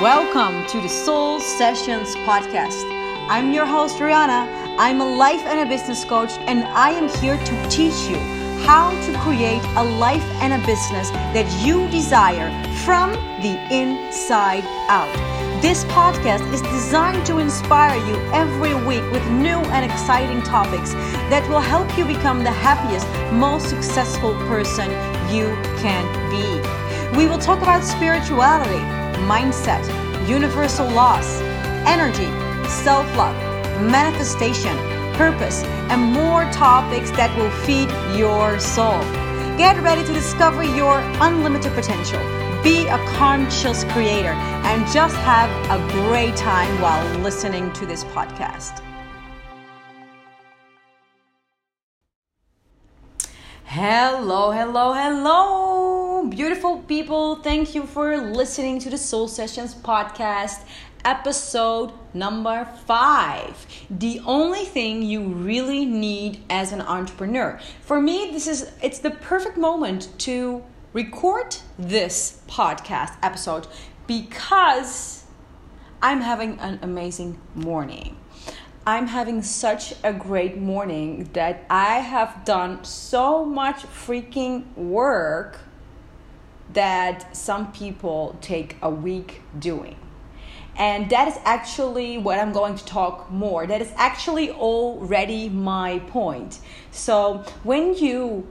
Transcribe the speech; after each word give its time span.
Welcome 0.00 0.66
to 0.68 0.80
the 0.80 0.88
Soul 0.88 1.40
Sessions 1.40 2.16
podcast. 2.24 2.86
I'm 3.28 3.52
your 3.52 3.66
host, 3.66 3.98
Rihanna. 3.98 4.78
I'm 4.78 5.02
a 5.02 5.04
life 5.04 5.42
and 5.44 5.60
a 5.60 5.66
business 5.66 6.06
coach, 6.06 6.32
and 6.48 6.64
I 6.64 6.88
am 6.92 7.06
here 7.20 7.36
to 7.36 7.68
teach 7.68 8.08
you 8.08 8.16
how 8.64 8.92
to 9.04 9.18
create 9.18 9.62
a 9.76 9.84
life 9.84 10.24
and 10.40 10.54
a 10.54 10.66
business 10.66 11.10
that 11.36 11.46
you 11.62 11.86
desire 11.90 12.48
from 12.76 13.12
the 13.42 13.60
inside 13.70 14.64
out. 14.88 15.12
This 15.60 15.84
podcast 15.84 16.50
is 16.50 16.62
designed 16.62 17.26
to 17.26 17.36
inspire 17.36 17.98
you 18.06 18.16
every 18.32 18.72
week 18.86 19.04
with 19.12 19.30
new 19.30 19.60
and 19.68 19.84
exciting 19.84 20.40
topics 20.40 20.94
that 21.28 21.46
will 21.50 21.60
help 21.60 21.98
you 21.98 22.06
become 22.06 22.42
the 22.42 22.50
happiest, 22.50 23.06
most 23.34 23.68
successful 23.68 24.32
person 24.48 24.88
you 25.30 25.44
can 25.76 26.08
be. 26.30 27.18
We 27.18 27.26
will 27.26 27.38
talk 27.38 27.60
about 27.60 27.84
spirituality 27.84 28.99
mindset, 29.28 29.84
universal 30.28 30.88
laws, 30.90 31.40
energy, 31.86 32.26
self 32.68 33.06
love, 33.16 33.36
manifestation, 33.82 34.76
purpose, 35.14 35.62
and 35.90 36.00
more 36.00 36.44
topics 36.52 37.10
that 37.12 37.34
will 37.36 37.50
feed 37.66 37.88
your 38.18 38.58
soul. 38.58 39.00
Get 39.56 39.80
ready 39.82 40.04
to 40.04 40.12
discover 40.12 40.62
your 40.62 41.00
unlimited 41.20 41.72
potential. 41.72 42.20
Be 42.62 42.86
a 42.88 42.98
conscious 43.16 43.84
creator 43.84 44.34
and 44.68 44.86
just 44.92 45.16
have 45.16 45.50
a 45.70 45.78
great 45.92 46.36
time 46.36 46.80
while 46.80 47.18
listening 47.20 47.72
to 47.74 47.86
this 47.86 48.04
podcast. 48.04 48.82
Hello, 53.64 54.50
hello, 54.50 54.92
hello, 54.92 55.99
beautiful 56.28 56.80
people. 56.80 57.36
Thank 57.36 57.74
you 57.74 57.84
for 57.86 58.16
listening 58.18 58.78
to 58.80 58.90
the 58.90 58.98
Soul 58.98 59.26
Sessions 59.26 59.74
podcast, 59.74 60.64
episode 61.04 61.92
number 62.12 62.66
five. 62.84 63.66
The 63.88 64.20
only 64.26 64.64
thing 64.64 65.02
you 65.02 65.22
really 65.22 65.86
need 65.86 66.42
as 66.50 66.72
an 66.72 66.82
entrepreneur. 66.82 67.58
For 67.80 68.00
me, 68.00 68.30
this 68.32 68.46
is 68.46 68.70
it's 68.82 68.98
the 68.98 69.10
perfect 69.10 69.56
moment 69.56 70.10
to 70.20 70.62
record 70.92 71.56
this 71.78 72.42
podcast 72.48 73.16
episode 73.22 73.66
because 74.06 75.24
I'm 76.02 76.20
having 76.20 76.58
an 76.58 76.80
amazing 76.82 77.40
morning. 77.54 78.16
I'm 78.86 79.06
having 79.06 79.42
such 79.42 79.94
a 80.04 80.12
great 80.12 80.58
morning 80.58 81.30
that 81.32 81.64
I 81.70 82.00
have 82.00 82.44
done 82.44 82.84
so 82.84 83.44
much 83.44 83.82
freaking 83.84 84.74
work 84.74 85.60
that 86.72 87.36
some 87.36 87.72
people 87.72 88.36
take 88.40 88.76
a 88.82 88.90
week 88.90 89.42
doing. 89.58 89.96
And 90.76 91.10
that 91.10 91.28
is 91.28 91.36
actually 91.44 92.16
what 92.16 92.38
I'm 92.38 92.52
going 92.52 92.76
to 92.76 92.84
talk 92.84 93.30
more. 93.30 93.66
That 93.66 93.82
is 93.82 93.92
actually 93.96 94.50
already 94.50 95.48
my 95.48 95.98
point. 95.98 96.58
So, 96.90 97.44
when 97.64 97.94
you 97.94 98.46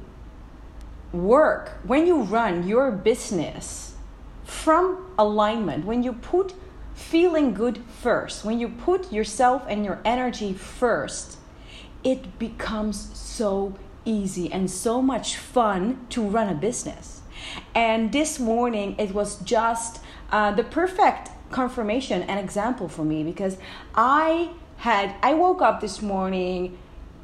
work, 1.12 1.80
when 1.84 2.06
you 2.06 2.22
run 2.22 2.68
your 2.68 2.92
business 2.92 3.96
from 4.44 5.12
alignment, 5.18 5.86
when 5.86 6.04
you 6.04 6.14
put 6.14 6.54
feeling 6.94 7.54
good 7.54 7.82
first, 8.02 8.44
when 8.44 8.60
you 8.60 8.68
put 8.68 9.12
yourself 9.12 9.64
and 9.68 9.86
your 9.86 10.00
energy 10.06 10.54
first, 10.54 11.38
it 12.04 12.38
becomes 12.38 13.18
so 13.18 13.74
easy 14.06 14.52
and 14.52 14.70
so 14.70 15.02
much 15.02 15.38
fun 15.38 16.06
to 16.10 16.22
run 16.22 16.50
a 16.50 16.54
business. 16.54 17.19
And 17.76 18.12
this 18.12 18.40
morning, 18.40 18.96
it 18.98 19.14
was 19.14 19.40
just 19.42 20.02
uh, 20.32 20.52
the 20.52 20.64
perfect 20.64 21.30
confirmation 21.52 22.22
and 22.24 22.40
example 22.40 22.88
for 22.88 23.04
me 23.04 23.24
because 23.24 23.58
I 23.96 24.52
had, 24.78 25.16
I 25.22 25.34
woke 25.34 25.62
up 25.62 25.82
this 25.82 26.02
morning 26.02 26.78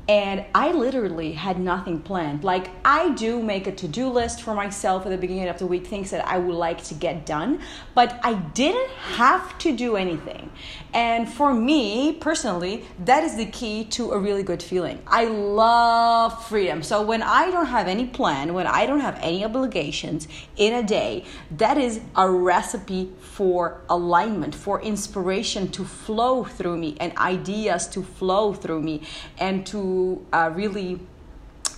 and 0.08 0.46
I 0.54 0.72
literally 0.72 1.32
had 1.32 1.60
nothing 1.60 2.00
planned. 2.00 2.44
Like, 2.44 2.70
I 2.86 3.10
do 3.16 3.42
make 3.42 3.66
a 3.66 3.72
to 3.72 3.88
do 3.88 4.08
list 4.10 4.42
for 4.42 4.54
myself 4.54 5.06
at 5.06 5.10
the 5.10 5.18
beginning 5.18 5.48
of 5.48 5.58
the 5.58 5.66
week, 5.66 5.88
things 5.88 6.12
that 6.12 6.28
I 6.28 6.38
would 6.38 6.56
like 6.56 6.84
to 6.86 6.94
get 6.94 7.26
done, 7.26 7.60
but 7.96 8.20
I 8.24 8.36
didn't 8.36 8.90
have 8.92 9.58
to 9.60 9.76
do 9.76 9.96
anything. 9.96 10.52
And 10.94 11.28
for 11.28 11.54
me 11.54 12.14
personally, 12.14 12.86
that 13.06 13.24
is 13.24 13.36
the 13.36 13.48
key 13.48 13.84
to 13.86 14.12
a 14.12 14.20
really 14.20 14.44
good 14.44 14.62
feeling. 14.62 15.02
I 15.08 15.26
love 15.26 16.48
freedom. 16.48 16.84
So, 16.84 17.02
when 17.02 17.24
I 17.24 17.50
don't 17.50 17.66
have 17.66 17.88
any 17.88 18.06
plan, 18.06 18.54
when 18.54 18.68
I 18.68 18.86
don't 18.86 19.00
have 19.00 19.18
any 19.22 19.44
obligations 19.44 20.28
in 20.56 20.74
a 20.74 20.84
day, 20.84 21.26
that 21.58 21.78
is 21.78 22.00
a 22.16 22.30
recipe 22.30 23.12
for 23.20 23.82
alignment, 23.90 24.54
for 24.54 24.82
inspiration 24.82 25.70
to 25.70 25.84
flow 25.84 26.44
through 26.44 26.78
me 26.78 26.96
and 27.00 27.18
ideas 27.18 27.88
to 27.88 28.04
flow 28.04 28.54
through 28.54 28.82
me 28.82 29.02
and 29.40 29.66
to 29.66 29.95
uh, 30.32 30.52
really 30.54 31.00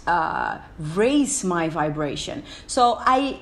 uh, 0.07 0.59
raise 0.79 1.43
my 1.43 1.69
vibration. 1.69 2.43
So 2.67 2.97
I 2.99 3.41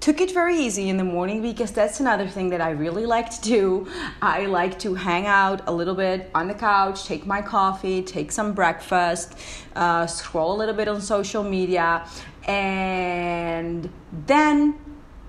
took 0.00 0.20
it 0.20 0.32
very 0.32 0.56
easy 0.56 0.88
in 0.88 0.96
the 0.96 1.04
morning 1.04 1.42
because 1.42 1.72
that's 1.72 2.00
another 2.00 2.26
thing 2.26 2.48
that 2.50 2.60
I 2.60 2.70
really 2.70 3.04
like 3.04 3.28
to 3.36 3.40
do. 3.42 3.86
I 4.22 4.46
like 4.46 4.78
to 4.80 4.94
hang 4.94 5.26
out 5.26 5.68
a 5.68 5.72
little 5.72 5.94
bit 5.94 6.30
on 6.34 6.48
the 6.48 6.54
couch, 6.54 7.04
take 7.04 7.26
my 7.26 7.42
coffee, 7.42 8.02
take 8.02 8.32
some 8.32 8.54
breakfast, 8.54 9.36
uh, 9.76 10.06
scroll 10.06 10.56
a 10.56 10.58
little 10.58 10.74
bit 10.74 10.88
on 10.88 11.00
social 11.02 11.42
media, 11.42 12.08
and 12.48 13.90
then 14.26 14.78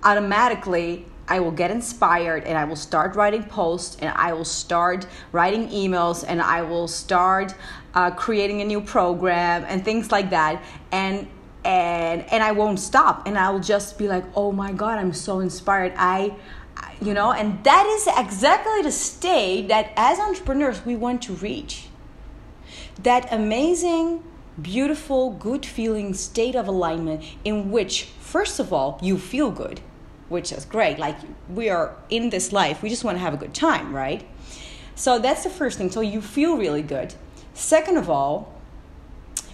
automatically 0.02 1.04
I 1.28 1.40
will 1.40 1.50
get 1.52 1.70
inspired 1.70 2.44
and 2.44 2.58
I 2.58 2.64
will 2.64 2.76
start 2.76 3.14
writing 3.14 3.44
posts 3.44 3.96
and 4.00 4.12
I 4.16 4.32
will 4.32 4.44
start 4.44 5.06
writing 5.30 5.68
emails 5.68 6.24
and 6.26 6.42
I 6.42 6.62
will 6.62 6.88
start 6.88 7.54
uh, 7.94 8.10
creating 8.10 8.60
a 8.60 8.64
new 8.64 8.80
program 8.80 9.64
and 9.68 9.84
things 9.84 10.10
like 10.10 10.30
that. 10.30 10.62
And 10.90 11.28
and 11.64 12.22
and 12.32 12.42
I 12.42 12.52
won't 12.52 12.80
stop 12.80 13.26
and 13.26 13.38
I'll 13.38 13.60
just 13.60 13.96
be 13.96 14.08
like, 14.08 14.24
"Oh 14.34 14.50
my 14.50 14.72
god, 14.72 14.98
I'm 14.98 15.12
so 15.12 15.40
inspired." 15.40 15.92
I 15.96 16.34
you 17.00 17.14
know, 17.14 17.32
and 17.32 17.62
that 17.64 17.86
is 17.86 18.08
exactly 18.16 18.82
the 18.82 18.92
state 18.92 19.68
that 19.68 19.92
as 19.96 20.18
entrepreneurs 20.18 20.84
we 20.84 20.96
want 20.96 21.22
to 21.22 21.34
reach. 21.34 21.88
That 23.02 23.32
amazing 23.32 24.24
beautiful, 24.60 25.30
good 25.30 25.64
feeling 25.64 26.12
state 26.14 26.54
of 26.54 26.68
alignment 26.68 27.24
in 27.42 27.70
which, 27.70 28.04
first 28.20 28.60
of 28.60 28.72
all, 28.72 28.98
you 29.00 29.16
feel 29.16 29.50
good 29.50 29.80
which 30.32 30.50
is 30.50 30.64
great. 30.64 30.98
Like 30.98 31.16
we 31.48 31.70
are 31.70 31.94
in 32.08 32.30
this 32.30 32.52
life, 32.52 32.82
we 32.82 32.88
just 32.88 33.04
want 33.04 33.16
to 33.16 33.20
have 33.20 33.34
a 33.34 33.36
good 33.36 33.54
time, 33.54 33.94
right? 33.94 34.26
So 34.96 35.18
that's 35.18 35.44
the 35.44 35.50
first 35.50 35.78
thing. 35.78 35.90
So 35.90 36.00
you 36.00 36.20
feel 36.20 36.56
really 36.56 36.82
good. 36.82 37.14
Second 37.54 37.98
of 37.98 38.10
all, 38.10 38.51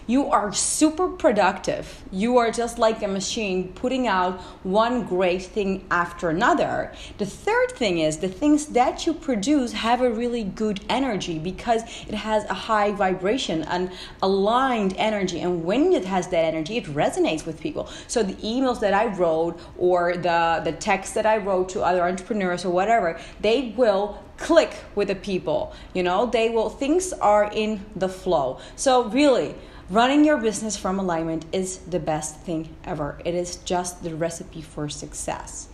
you 0.09 0.31
are 0.31 0.53
super 0.55 1.07
productive. 1.07 2.03
You 2.11 2.39
are 2.39 2.51
just 2.51 2.79
like 2.79 3.03
a 3.03 3.09
machine 3.09 3.73
putting 3.75 4.09
out 4.09 4.41
one 4.65 5.05
great 5.05 5.43
thing 5.43 5.87
after 5.91 6.31
another. 6.31 6.93
The 7.19 7.27
third 7.27 7.73
thing 7.73 7.99
is 7.99 8.17
the 8.17 8.29
things 8.29 8.67
that 8.69 9.07
you 9.07 9.13
produce 9.13 9.73
have 9.73 10.01
a 10.01 10.11
really 10.11 10.45
good 10.45 10.81
energy 10.89 11.39
because 11.39 11.83
it 12.09 12.15
has 12.15 12.45
a 12.47 12.55
high 12.55 12.91
vibration 12.93 13.63
and 13.65 13.93
aligned 14.23 14.95
energy. 14.97 15.41
And 15.41 15.63
when 15.63 15.93
it 15.93 16.07
has 16.07 16.29
that 16.29 16.43
energy, 16.43 16.79
it 16.79 16.85
resonates 16.87 17.45
with 17.45 17.61
people. 17.61 17.91
So 18.07 18.23
the 18.23 18.35
emails 18.35 18.81
that 18.81 18.95
I 18.95 19.07
wrote 19.15 19.61
or 19.77 20.17
the, 20.17 20.63
the 20.65 20.73
text 20.73 21.15
that 21.17 21.27
I 21.27 21.37
wrote 21.37 21.69
to 21.71 21.83
other 21.83 22.03
entrepreneurs 22.03 22.65
or 22.65 22.71
whatever, 22.71 23.21
they 23.43 23.75
will 23.77 24.25
click 24.39 24.73
with 24.95 25.09
the 25.09 25.15
people. 25.15 25.75
You 25.93 26.03
know, 26.03 26.27
they 26.27 26.49
will, 26.49 26.71
things 26.71 27.13
are 27.13 27.51
in 27.53 27.85
the 27.95 28.09
flow. 28.09 28.61
So 28.77 29.09
really, 29.11 29.55
Running 29.91 30.23
your 30.23 30.37
business 30.37 30.77
from 30.77 30.99
alignment 30.99 31.47
is 31.51 31.79
the 31.79 31.99
best 31.99 32.41
thing 32.41 32.77
ever. 32.85 33.19
It 33.25 33.35
is 33.35 33.57
just 33.57 34.03
the 34.03 34.15
recipe 34.15 34.61
for 34.61 34.91
success. 34.91 35.69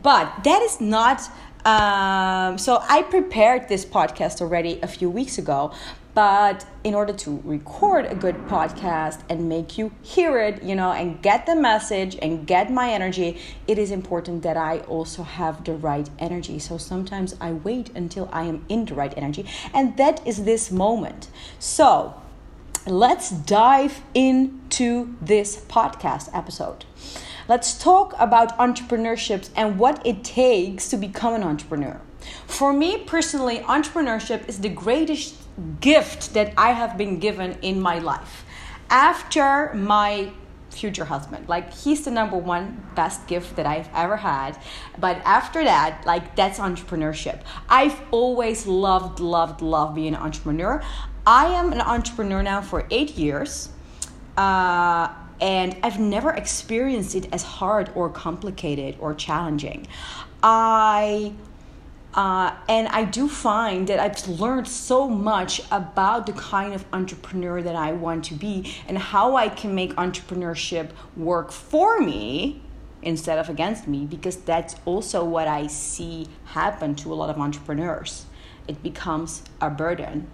But 0.00 0.44
that 0.44 0.62
is 0.62 0.80
not. 0.80 1.22
Um, 1.64 2.58
so 2.58 2.80
I 2.88 3.02
prepared 3.02 3.68
this 3.68 3.84
podcast 3.84 4.40
already 4.40 4.78
a 4.84 4.86
few 4.86 5.10
weeks 5.10 5.36
ago, 5.36 5.72
but 6.14 6.64
in 6.84 6.94
order 6.94 7.12
to 7.12 7.42
record 7.44 8.06
a 8.06 8.14
good 8.14 8.36
podcast 8.46 9.22
and 9.28 9.48
make 9.48 9.76
you 9.76 9.90
hear 10.00 10.38
it, 10.38 10.62
you 10.62 10.76
know, 10.76 10.92
and 10.92 11.20
get 11.20 11.44
the 11.46 11.56
message 11.56 12.16
and 12.22 12.46
get 12.46 12.70
my 12.70 12.92
energy, 12.92 13.36
it 13.66 13.80
is 13.80 13.90
important 13.90 14.44
that 14.44 14.56
I 14.56 14.78
also 14.86 15.24
have 15.24 15.64
the 15.64 15.72
right 15.72 16.08
energy. 16.20 16.60
So 16.60 16.78
sometimes 16.78 17.34
I 17.40 17.54
wait 17.54 17.90
until 17.96 18.28
I 18.32 18.44
am 18.44 18.64
in 18.68 18.84
the 18.84 18.94
right 18.94 19.12
energy, 19.16 19.44
and 19.74 19.96
that 19.96 20.24
is 20.24 20.44
this 20.44 20.70
moment. 20.70 21.26
So 21.58 22.14
let's 22.86 23.30
dive 23.30 24.02
into 24.14 25.16
this 25.20 25.56
podcast 25.66 26.30
episode. 26.32 26.84
Let's 27.48 27.78
talk 27.78 28.14
about 28.18 28.56
entrepreneurship 28.58 29.50
and 29.56 29.78
what 29.78 30.04
it 30.06 30.24
takes 30.24 30.88
to 30.90 30.96
become 30.96 31.34
an 31.34 31.42
entrepreneur. 31.42 32.00
For 32.46 32.72
me 32.72 32.98
personally, 32.98 33.58
entrepreneurship 33.58 34.48
is 34.48 34.60
the 34.60 34.68
greatest 34.68 35.36
gift 35.80 36.34
that 36.34 36.52
I 36.56 36.72
have 36.72 36.96
been 36.96 37.18
given 37.18 37.58
in 37.62 37.80
my 37.80 37.98
life. 37.98 38.44
After 38.88 39.74
my 39.74 40.32
future 40.76 41.06
husband. 41.06 41.48
Like 41.48 41.72
he's 41.72 42.04
the 42.04 42.10
number 42.10 42.36
one 42.36 42.86
best 42.94 43.26
gift 43.26 43.56
that 43.56 43.66
I've 43.66 43.88
ever 43.94 44.16
had. 44.16 44.58
But 44.98 45.16
after 45.24 45.64
that, 45.64 46.04
like 46.06 46.36
that's 46.36 46.58
entrepreneurship. 46.58 47.40
I've 47.68 48.00
always 48.10 48.66
loved, 48.66 49.18
loved, 49.18 49.62
loved 49.62 49.94
being 49.94 50.14
an 50.14 50.16
entrepreneur. 50.16 50.82
I 51.26 51.46
am 51.46 51.72
an 51.72 51.80
entrepreneur 51.80 52.42
now 52.42 52.60
for 52.62 52.86
eight 52.90 53.16
years. 53.16 53.70
Uh, 54.36 55.08
and 55.40 55.76
I've 55.82 55.98
never 55.98 56.30
experienced 56.30 57.14
it 57.14 57.28
as 57.32 57.42
hard 57.42 57.90
or 57.94 58.08
complicated 58.08 58.96
or 59.00 59.14
challenging. 59.14 59.86
I 60.42 61.32
uh, 62.14 62.54
and 62.66 62.88
I 62.88 63.04
do 63.04 63.28
find 63.28 63.86
that 63.88 63.98
I've 63.98 64.26
learned 64.26 64.66
so 64.66 65.06
much 65.06 65.60
about 65.70 66.24
the 66.24 66.32
kind 66.32 66.72
of 66.72 66.86
entrepreneur 66.90 67.60
that 67.60 67.76
I 67.76 67.92
want 67.92 68.24
to 68.26 68.34
be 68.34 68.72
and 68.88 68.96
how 68.96 69.36
I 69.36 69.50
can 69.50 69.74
make 69.74 69.92
entrepreneurship 69.96 70.92
work 71.14 71.52
for 71.52 72.00
me 72.00 72.62
instead 73.02 73.38
of 73.38 73.50
against 73.50 73.86
me 73.86 74.06
because 74.06 74.36
that's 74.36 74.76
also 74.86 75.24
what 75.24 75.46
I 75.46 75.66
see 75.66 76.26
happen 76.46 76.94
to 76.96 77.12
a 77.12 77.14
lot 77.14 77.28
of 77.28 77.38
entrepreneurs. 77.38 78.24
It 78.66 78.82
becomes 78.82 79.42
a 79.60 79.68
burden. 79.68 80.30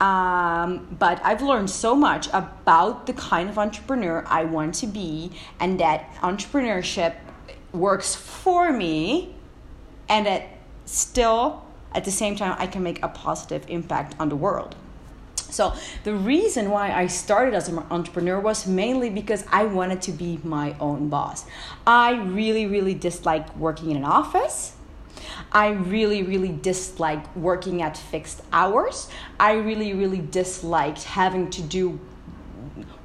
Um, 0.00 0.96
but 0.98 1.20
I've 1.22 1.42
learned 1.42 1.68
so 1.68 1.94
much 1.94 2.28
about 2.32 3.06
the 3.06 3.12
kind 3.12 3.50
of 3.50 3.58
entrepreneur 3.58 4.24
I 4.26 4.44
want 4.44 4.74
to 4.76 4.86
be, 4.86 5.32
and 5.60 5.78
that 5.80 6.10
entrepreneurship 6.22 7.16
works 7.72 8.14
for 8.14 8.72
me, 8.72 9.34
and 10.08 10.26
that 10.26 10.48
still 10.86 11.64
at 11.92 12.04
the 12.04 12.10
same 12.10 12.34
time 12.34 12.56
I 12.58 12.66
can 12.66 12.82
make 12.82 13.02
a 13.02 13.08
positive 13.08 13.64
impact 13.68 14.14
on 14.18 14.30
the 14.30 14.36
world. 14.36 14.74
So, 15.50 15.74
the 16.04 16.14
reason 16.14 16.70
why 16.70 16.92
I 16.92 17.08
started 17.08 17.54
as 17.54 17.68
an 17.68 17.78
entrepreneur 17.90 18.38
was 18.38 18.66
mainly 18.66 19.10
because 19.10 19.44
I 19.50 19.64
wanted 19.64 20.00
to 20.02 20.12
be 20.12 20.38
my 20.44 20.76
own 20.78 21.08
boss. 21.08 21.44
I 21.86 22.22
really, 22.22 22.66
really 22.66 22.94
dislike 22.94 23.54
working 23.56 23.90
in 23.90 23.96
an 23.96 24.04
office. 24.04 24.76
I 25.52 25.68
really, 25.68 26.22
really 26.22 26.52
dislike 26.52 27.34
working 27.36 27.82
at 27.82 27.96
fixed 27.96 28.42
hours. 28.52 29.08
I 29.38 29.52
really, 29.54 29.92
really 29.94 30.20
disliked 30.20 31.04
having 31.04 31.50
to 31.50 31.62
do 31.62 31.98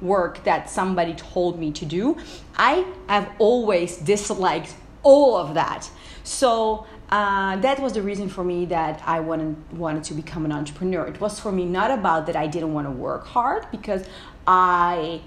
work 0.00 0.44
that 0.44 0.70
somebody 0.70 1.14
told 1.14 1.58
me 1.58 1.72
to 1.72 1.84
do. 1.84 2.16
I 2.56 2.86
have 3.08 3.30
always 3.38 3.96
disliked 3.96 4.74
all 5.02 5.36
of 5.36 5.54
that. 5.54 5.88
So, 6.24 6.86
uh, 7.10 7.56
that 7.56 7.78
was 7.78 7.92
the 7.92 8.02
reason 8.02 8.28
for 8.28 8.42
me 8.42 8.66
that 8.66 9.00
I 9.06 9.20
wanted 9.20 9.56
wanted 9.72 10.02
to 10.04 10.14
become 10.14 10.44
an 10.44 10.52
entrepreneur. 10.52 11.06
It 11.06 11.20
was 11.20 11.38
for 11.38 11.52
me 11.52 11.64
not 11.64 11.92
about 11.92 12.26
that 12.26 12.34
I 12.34 12.48
didn't 12.48 12.74
want 12.74 12.88
to 12.88 12.90
work 12.90 13.26
hard 13.26 13.66
because 13.70 14.04
I 14.46 15.20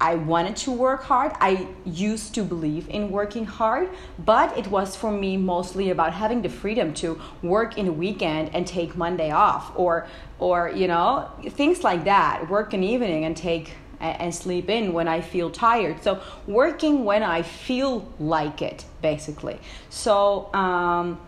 I 0.00 0.14
wanted 0.14 0.56
to 0.56 0.72
work 0.72 1.04
hard. 1.04 1.32
I 1.40 1.66
used 1.84 2.34
to 2.34 2.44
believe 2.44 2.88
in 2.88 3.10
working 3.10 3.46
hard, 3.46 3.88
but 4.18 4.56
it 4.56 4.66
was 4.66 4.94
for 4.94 5.10
me 5.10 5.36
mostly 5.36 5.90
about 5.90 6.12
having 6.12 6.42
the 6.42 6.48
freedom 6.48 6.92
to 6.94 7.20
work 7.42 7.78
in 7.78 7.88
a 7.88 7.92
weekend 7.92 8.54
and 8.54 8.66
take 8.66 8.96
Monday 8.96 9.30
off 9.30 9.72
or 9.74 10.06
or 10.38 10.70
you 10.70 10.86
know, 10.86 11.30
things 11.50 11.82
like 11.82 12.04
that. 12.04 12.48
Work 12.50 12.74
an 12.74 12.82
evening 12.82 13.24
and 13.24 13.36
take 13.36 13.72
and 14.00 14.34
sleep 14.34 14.68
in 14.68 14.92
when 14.92 15.08
I 15.08 15.20
feel 15.20 15.50
tired. 15.50 16.02
So 16.02 16.20
working 16.46 17.04
when 17.04 17.22
I 17.22 17.42
feel 17.42 18.12
like 18.18 18.60
it, 18.60 18.84
basically. 19.00 19.58
So 19.88 20.52
um, 20.54 21.18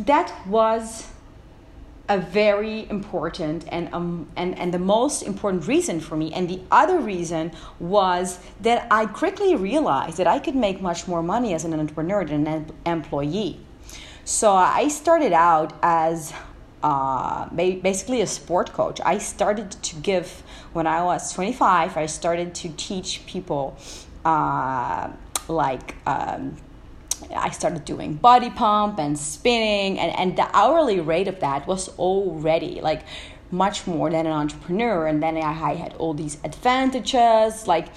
that 0.00 0.32
was 0.46 1.08
a 2.08 2.18
very 2.18 2.88
important 2.90 3.64
and 3.68 3.92
um, 3.94 4.28
and 4.36 4.58
and 4.58 4.74
the 4.74 4.78
most 4.78 5.22
important 5.22 5.66
reason 5.66 6.00
for 6.00 6.16
me. 6.16 6.32
And 6.34 6.48
the 6.48 6.60
other 6.70 6.98
reason 6.98 7.52
was 7.80 8.38
that 8.60 8.86
I 8.90 9.06
quickly 9.06 9.56
realized 9.56 10.18
that 10.18 10.26
I 10.26 10.38
could 10.38 10.54
make 10.54 10.80
much 10.80 11.08
more 11.08 11.22
money 11.22 11.54
as 11.54 11.64
an 11.64 11.72
entrepreneur 11.72 12.24
than 12.24 12.46
an 12.46 12.72
employee. 12.84 13.60
So 14.24 14.52
I 14.52 14.88
started 14.88 15.32
out 15.32 15.72
as 15.82 16.32
uh, 16.82 17.48
basically 17.50 18.20
a 18.20 18.26
sport 18.26 18.72
coach. 18.72 19.00
I 19.04 19.18
started 19.18 19.70
to 19.70 19.96
give 19.96 20.42
when 20.74 20.86
I 20.86 21.02
was 21.02 21.32
25 21.32 21.96
I 21.96 22.06
started 22.06 22.54
to 22.56 22.68
teach 22.76 23.24
people 23.26 23.76
uh, 24.24 25.10
like 25.48 25.94
um, 26.06 26.56
I 27.34 27.50
started 27.50 27.84
doing 27.84 28.14
body 28.14 28.50
pump 28.50 28.98
and 28.98 29.18
spinning, 29.18 29.98
and, 29.98 30.16
and 30.18 30.36
the 30.36 30.48
hourly 30.56 31.00
rate 31.00 31.28
of 31.28 31.40
that 31.40 31.66
was 31.66 31.88
already 31.98 32.80
like 32.80 33.02
much 33.50 33.86
more 33.86 34.10
than 34.10 34.26
an 34.26 34.32
entrepreneur. 34.32 35.06
And 35.06 35.22
then 35.22 35.36
I 35.36 35.52
had 35.52 35.94
all 35.94 36.14
these 36.14 36.38
advantages 36.44 37.66
like 37.66 37.88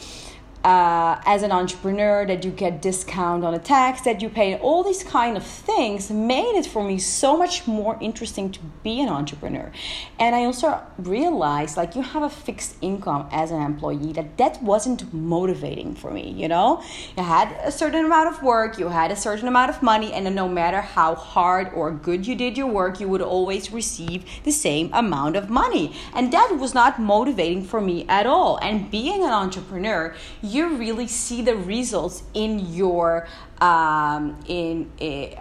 uh, 0.67 1.21
as 1.25 1.43
an 1.43 1.51
entrepreneur 1.53 2.25
that 2.25 2.43
you 2.43 2.51
get 2.51 2.81
discount 2.81 3.45
on 3.45 3.53
a 3.53 3.59
tax 3.59 4.01
that 4.01 4.21
you 4.21 4.27
pay 4.27 4.57
all 4.57 4.83
these 4.83 5.01
kind 5.01 5.37
of 5.37 5.43
things 5.43 6.11
made 6.11 6.55
it 6.61 6.65
for 6.65 6.83
me 6.83 6.97
so 6.99 7.37
much 7.37 7.65
more 7.65 7.97
interesting 8.01 8.51
to 8.51 8.59
be 8.83 8.99
an 8.99 9.07
entrepreneur. 9.07 9.71
And 10.19 10.35
i 10.35 10.43
also 10.43 10.69
realized 10.97 11.77
like 11.77 11.95
you 11.95 12.01
have 12.01 12.23
a 12.23 12.29
fixed 12.29 12.75
income 12.81 13.29
as 13.31 13.51
an 13.51 13.61
employee 13.61 14.11
that 14.17 14.37
that 14.37 14.61
wasn't 14.61 15.13
motivating 15.13 15.95
for 15.95 16.11
me 16.11 16.31
you 16.31 16.49
know? 16.49 16.83
You 17.15 17.23
had 17.23 17.49
a 17.63 17.71
certain 17.71 18.03
amount 18.03 18.27
of 18.33 18.43
work 18.43 18.77
you 18.77 18.89
had 18.89 19.09
a 19.11 19.15
certain 19.15 19.47
amount 19.47 19.69
of 19.69 19.81
money 19.81 20.11
and 20.11 20.35
no 20.35 20.49
matter 20.49 20.81
how 20.81 21.15
hard 21.15 21.71
or 21.73 21.91
good 21.91 22.27
you 22.27 22.35
did 22.35 22.57
your 22.57 22.67
work 22.67 22.99
you 22.99 23.07
would 23.07 23.21
always 23.21 23.71
receive 23.71 24.25
the 24.43 24.51
same 24.51 24.89
amount 24.91 25.37
of 25.37 25.49
money. 25.49 25.95
And 26.13 26.33
that 26.33 26.57
was 26.59 26.73
not 26.73 26.99
motivating 26.99 27.63
for 27.63 27.79
me 27.79 28.05
at 28.09 28.25
all. 28.25 28.57
And 28.61 28.91
being 28.91 29.23
an 29.23 29.31
entrepreneur 29.31 30.13
you 30.41 30.56
you 30.57 30.75
really 30.75 31.07
see 31.07 31.42
the 31.42 31.56
results 31.56 32.24
in 32.33 32.74
your 32.74 33.27
um, 33.59 34.38
in 34.48 34.92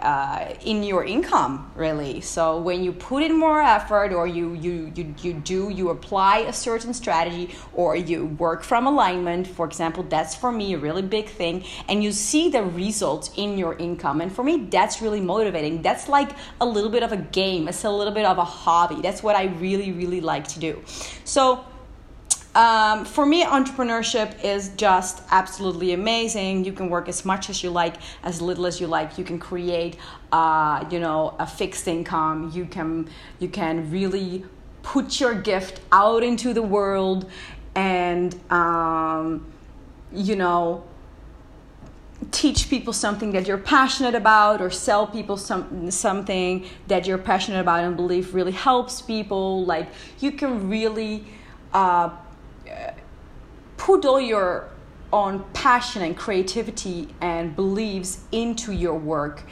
uh, 0.01 0.55
in 0.61 0.83
your 0.83 1.03
income 1.05 1.71
really. 1.75 2.21
So 2.21 2.59
when 2.59 2.83
you 2.83 2.91
put 2.91 3.21
in 3.23 3.37
more 3.37 3.61
effort 3.61 4.11
or 4.11 4.25
you, 4.27 4.53
you 4.53 4.91
you 4.95 5.13
you 5.21 5.33
do 5.33 5.69
you 5.69 5.89
apply 5.89 6.39
a 6.39 6.53
certain 6.53 6.93
strategy 6.93 7.55
or 7.73 7.95
you 7.95 8.25
work 8.25 8.63
from 8.63 8.87
alignment 8.87 9.45
for 9.47 9.65
example 9.65 10.03
that's 10.03 10.33
for 10.35 10.51
me 10.51 10.73
a 10.73 10.77
really 10.77 11.03
big 11.03 11.27
thing 11.29 11.63
and 11.87 12.03
you 12.03 12.11
see 12.11 12.49
the 12.49 12.63
results 12.63 13.31
in 13.35 13.57
your 13.57 13.75
income. 13.77 14.21
And 14.21 14.31
for 14.31 14.43
me 14.43 14.67
that's 14.77 15.01
really 15.01 15.21
motivating. 15.21 15.81
That's 15.81 16.09
like 16.09 16.31
a 16.59 16.65
little 16.65 16.89
bit 16.89 17.03
of 17.03 17.11
a 17.11 17.17
game. 17.17 17.67
It's 17.67 17.83
a 17.83 17.91
little 17.91 18.13
bit 18.13 18.25
of 18.25 18.37
a 18.37 18.45
hobby. 18.45 19.01
That's 19.01 19.21
what 19.21 19.35
i 19.35 19.45
really 19.65 19.91
really 19.91 20.21
like 20.21 20.47
to 20.47 20.59
do. 20.59 20.81
So 21.23 21.65
um, 22.57 23.05
for 23.05 23.23
me, 23.23 23.43
entrepreneurship 23.43 24.43
is 24.43 24.69
just 24.69 25.21
absolutely 25.29 25.93
amazing. 25.93 26.65
You 26.65 26.73
can 26.73 26.89
work 26.89 27.07
as 27.07 27.23
much 27.23 27.51
as 27.51 27.61
you 27.61 27.69
like, 27.69 27.97
as 28.23 28.41
little 28.41 28.65
as 28.65 28.81
you 28.81 28.87
like. 28.87 29.19
You 29.19 29.23
can 29.23 29.37
create, 29.37 29.97
uh, 30.31 30.83
you 30.89 30.99
know, 30.99 31.35
a 31.37 31.45
fixed 31.45 31.87
income. 31.87 32.51
You 32.55 32.65
can 32.65 33.09
you 33.37 33.47
can 33.47 33.91
really 33.91 34.43
put 34.81 35.19
your 35.19 35.35
gift 35.35 35.81
out 35.91 36.23
into 36.23 36.51
the 36.51 36.63
world, 36.63 37.29
and 37.75 38.33
um, 38.51 39.45
you 40.11 40.35
know 40.35 40.83
teach 42.31 42.71
people 42.71 42.91
something 42.91 43.33
that 43.33 43.47
you're 43.47 43.59
passionate 43.59 44.15
about 44.15 44.59
or 44.59 44.71
sell 44.71 45.05
people 45.05 45.37
some 45.37 45.91
something 45.91 46.65
that 46.87 47.05
you're 47.05 47.19
passionate 47.19 47.59
about 47.59 47.83
and 47.83 47.95
believe 47.95 48.33
really 48.33 48.51
helps 48.51 49.03
people 49.03 49.63
like 49.65 49.87
you 50.19 50.31
can 50.31 50.67
really 50.67 51.23
uh, 51.73 52.09
put 53.77 54.05
all 54.05 54.19
your 54.19 54.69
own 55.13 55.43
passion 55.53 56.01
and 56.01 56.17
creativity 56.17 57.07
and 57.21 57.55
beliefs 57.55 58.19
into 58.31 58.73
your 58.73 58.95
work 58.95 59.43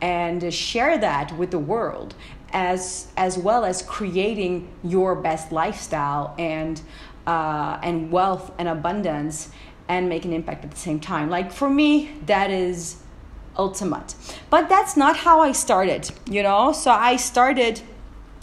and 0.00 0.52
share 0.52 0.98
that 0.98 1.36
with 1.38 1.50
the 1.50 1.58
world 1.58 2.14
as 2.52 3.08
as 3.16 3.38
well 3.38 3.64
as 3.64 3.82
creating 3.82 4.68
your 4.82 5.14
best 5.14 5.52
lifestyle 5.52 6.34
and 6.38 6.82
uh, 7.26 7.78
and 7.82 8.10
wealth 8.10 8.52
and 8.58 8.68
abundance 8.68 9.50
and 9.88 10.08
make 10.08 10.24
an 10.24 10.32
impact 10.32 10.64
at 10.64 10.70
the 10.70 10.76
same 10.76 11.00
time. 11.00 11.30
Like 11.30 11.52
for 11.52 11.70
me 11.70 12.10
that 12.26 12.50
is 12.50 12.96
ultimate. 13.56 14.14
But 14.50 14.68
that's 14.68 14.96
not 14.96 15.16
how 15.18 15.40
i 15.40 15.52
started 15.52 16.10
you 16.28 16.42
know? 16.42 16.72
So 16.72 16.90
i 16.90 17.16
started 17.16 17.80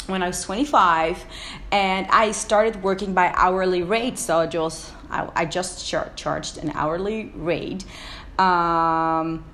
when 0.08 0.24
I 0.24 0.28
was 0.28 0.42
25 0.44 1.24
and 1.72 2.08
I 2.10 2.32
started 2.32 2.84
working 2.84 3.14
by 3.14 3.34
hourly 3.36 3.84
rate. 3.84 4.18
So 4.18 4.46
just 4.46 4.92
I, 5.10 5.30
I 5.36 5.46
just 5.46 5.86
char- 5.86 6.12
charged 6.16 6.58
an 6.58 6.72
hourly 6.72 7.32
rate. 7.36 7.86
Um, 8.40 9.46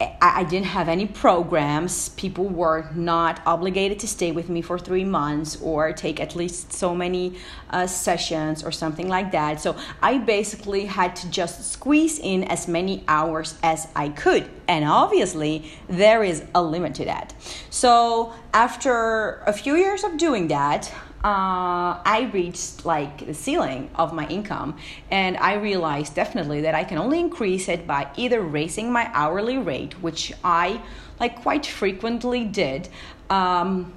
I, 0.00 0.16
I 0.20 0.44
didn't 0.44 0.66
have 0.66 0.88
any 0.88 1.06
programs. 1.06 2.08
People 2.10 2.48
were 2.48 2.90
not 2.94 3.40
obligated 3.46 3.98
to 4.00 4.08
stay 4.08 4.32
with 4.32 4.48
me 4.48 4.62
for 4.62 4.78
three 4.78 5.04
months 5.04 5.60
or 5.60 5.92
take 5.92 6.20
at 6.20 6.34
least 6.34 6.72
so 6.72 6.94
many 6.94 7.36
uh, 7.70 7.86
sessions 7.86 8.64
or 8.64 8.72
something 8.72 9.08
like 9.08 9.32
that. 9.32 9.60
So 9.60 9.76
I 10.02 10.18
basically 10.18 10.86
had 10.86 11.14
to 11.16 11.30
just 11.30 11.72
squeeze 11.72 12.18
in 12.18 12.44
as 12.44 12.66
many 12.66 13.04
hours 13.06 13.56
as 13.62 13.88
I 13.94 14.08
could. 14.08 14.48
And 14.66 14.84
obviously, 14.84 15.70
there 15.88 16.24
is 16.24 16.44
a 16.54 16.62
limit 16.62 16.94
to 16.96 17.04
that. 17.04 17.34
So 17.70 18.32
after 18.52 19.42
a 19.46 19.52
few 19.52 19.76
years 19.76 20.04
of 20.04 20.16
doing 20.16 20.48
that, 20.48 20.92
uh, 21.24 22.02
I 22.04 22.30
reached 22.34 22.84
like 22.84 23.26
the 23.26 23.32
ceiling 23.32 23.88
of 23.94 24.12
my 24.12 24.26
income, 24.28 24.76
and 25.10 25.38
I 25.38 25.54
realized 25.54 26.14
definitely 26.14 26.60
that 26.60 26.74
I 26.74 26.84
can 26.84 26.98
only 26.98 27.18
increase 27.18 27.66
it 27.68 27.86
by 27.86 28.08
either 28.16 28.42
raising 28.42 28.92
my 28.92 29.10
hourly 29.14 29.56
rate, 29.56 30.02
which 30.02 30.34
I 30.44 30.82
like 31.18 31.40
quite 31.40 31.64
frequently 31.64 32.44
did, 32.44 32.90
um, 33.30 33.94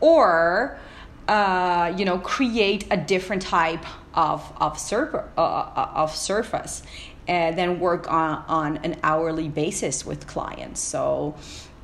or 0.00 0.76
uh, 1.28 1.94
you 1.96 2.04
know 2.04 2.18
create 2.18 2.86
a 2.90 2.96
different 2.96 3.42
type 3.42 3.86
of 4.12 4.52
of, 4.60 4.76
uh, 4.92 5.40
uh, 5.40 5.90
of 5.94 6.16
surface 6.16 6.82
and 7.28 7.56
then 7.56 7.78
work 7.78 8.10
on, 8.10 8.44
on 8.48 8.76
an 8.78 8.96
hourly 9.04 9.48
basis 9.48 10.04
with 10.04 10.26
clients. 10.26 10.80
So 10.80 11.36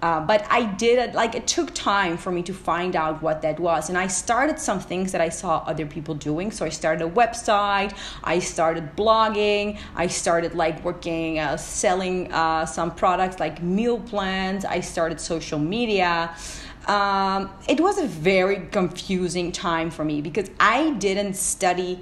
uh, 0.02 0.20
but 0.20 0.46
I 0.50 0.64
did 0.64 1.14
like 1.14 1.34
it 1.34 1.46
took 1.46 1.74
time 1.74 2.16
for 2.16 2.30
me 2.30 2.42
to 2.42 2.52
find 2.52 2.94
out 2.94 3.22
what 3.22 3.42
that 3.42 3.58
was, 3.58 3.88
and 3.88 3.96
I 3.96 4.08
started 4.08 4.58
some 4.58 4.78
things 4.78 5.12
that 5.12 5.20
I 5.20 5.30
saw 5.30 5.58
other 5.66 5.86
people 5.86 6.14
doing. 6.14 6.50
So 6.50 6.66
I 6.66 6.68
started 6.68 7.04
a 7.04 7.10
website, 7.10 7.96
I 8.22 8.38
started 8.38 8.94
blogging, 8.94 9.78
I 9.94 10.06
started 10.06 10.54
like 10.54 10.84
working 10.84 11.38
uh, 11.38 11.56
selling 11.56 12.32
uh, 12.32 12.66
some 12.66 12.94
products 12.94 13.40
like 13.40 13.62
meal 13.62 13.98
plans. 13.98 14.64
I 14.64 14.80
started 14.80 15.20
social 15.20 15.58
media. 15.58 16.34
Um, 16.86 17.50
it 17.68 17.80
was 17.80 17.98
a 17.98 18.06
very 18.06 18.68
confusing 18.70 19.50
time 19.50 19.90
for 19.90 20.04
me 20.04 20.20
because 20.20 20.50
I 20.60 20.90
didn't 20.90 21.34
study 21.34 21.98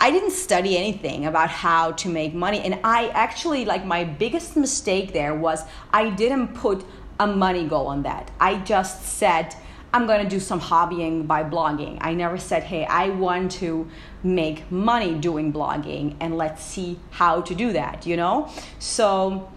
I 0.00 0.10
didn't 0.10 0.30
study 0.30 0.76
anything 0.76 1.26
about 1.26 1.50
how 1.50 1.92
to 1.92 2.08
make 2.08 2.34
money. 2.34 2.60
And 2.60 2.78
I 2.84 3.08
actually, 3.08 3.64
like, 3.64 3.84
my 3.84 4.04
biggest 4.04 4.56
mistake 4.56 5.12
there 5.12 5.34
was 5.34 5.64
I 5.92 6.10
didn't 6.10 6.54
put 6.54 6.84
a 7.18 7.26
money 7.26 7.66
goal 7.66 7.88
on 7.88 8.02
that. 8.04 8.30
I 8.38 8.58
just 8.58 9.02
said, 9.02 9.54
I'm 9.92 10.06
going 10.06 10.22
to 10.22 10.28
do 10.28 10.38
some 10.38 10.60
hobbying 10.60 11.26
by 11.26 11.42
blogging. 11.42 11.98
I 12.00 12.14
never 12.14 12.38
said, 12.38 12.62
hey, 12.62 12.84
I 12.84 13.08
want 13.08 13.52
to 13.52 13.88
make 14.22 14.70
money 14.70 15.14
doing 15.14 15.52
blogging 15.52 16.14
and 16.20 16.36
let's 16.36 16.62
see 16.62 16.98
how 17.10 17.40
to 17.40 17.54
do 17.54 17.72
that, 17.72 18.06
you 18.06 18.16
know? 18.16 18.50
So, 18.78 19.50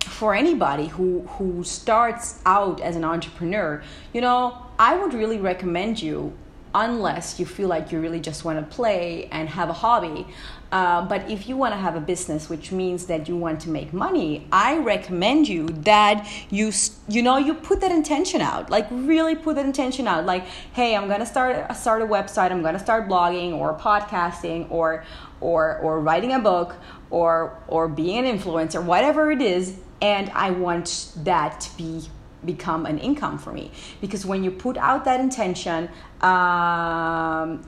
for 0.00 0.34
anybody 0.34 0.86
who 0.86 1.20
who 1.22 1.62
starts 1.62 2.40
out 2.46 2.80
as 2.80 2.96
an 2.96 3.04
entrepreneur, 3.04 3.82
you 4.12 4.20
know, 4.20 4.56
I 4.78 4.96
would 4.96 5.12
really 5.12 5.38
recommend 5.38 6.00
you 6.02 6.32
unless 6.74 7.38
you 7.40 7.46
feel 7.46 7.68
like 7.68 7.92
you 7.92 8.00
really 8.00 8.20
just 8.20 8.44
want 8.44 8.58
to 8.58 8.74
play 8.76 9.28
and 9.32 9.48
have 9.48 9.68
a 9.68 9.72
hobby. 9.72 10.26
Uh, 10.70 11.02
but 11.06 11.30
if 11.30 11.48
you 11.48 11.56
want 11.56 11.72
to 11.72 11.78
have 11.78 11.96
a 11.96 12.00
business, 12.00 12.50
which 12.50 12.72
means 12.72 13.06
that 13.06 13.26
you 13.26 13.36
want 13.36 13.58
to 13.60 13.70
make 13.70 13.92
money, 13.92 14.46
I 14.52 14.76
recommend 14.78 15.48
you 15.48 15.68
that 15.68 16.28
you 16.50 16.72
you 17.08 17.22
know 17.22 17.38
you 17.38 17.54
put 17.54 17.80
that 17.80 17.90
intention 17.90 18.42
out, 18.42 18.68
like 18.68 18.86
really 18.90 19.34
put 19.34 19.56
that 19.56 19.64
intention 19.64 20.06
out. 20.06 20.26
Like, 20.26 20.44
hey, 20.74 20.94
I'm 20.94 21.08
gonna 21.08 21.24
start 21.24 21.74
start 21.74 22.02
a 22.02 22.06
website, 22.06 22.50
I'm 22.50 22.62
gonna 22.62 22.78
start 22.78 23.08
blogging 23.08 23.54
or 23.54 23.78
podcasting 23.78 24.70
or 24.70 25.04
or 25.40 25.78
or 25.78 26.00
writing 26.00 26.32
a 26.32 26.38
book 26.38 26.76
or 27.08 27.58
or 27.68 27.88
being 27.88 28.26
an 28.26 28.38
influencer, 28.38 28.84
whatever 28.84 29.30
it 29.30 29.40
is, 29.40 29.78
and 30.02 30.28
I 30.34 30.50
want 30.50 31.12
that 31.16 31.62
to 31.62 31.76
be 31.78 32.02
become 32.44 32.86
an 32.86 32.98
income 32.98 33.38
for 33.38 33.52
me. 33.52 33.70
Because 34.00 34.24
when 34.24 34.44
you 34.44 34.50
put 34.50 34.76
out 34.76 35.04
that 35.04 35.20
intention 35.20 35.88
um, 36.20 37.62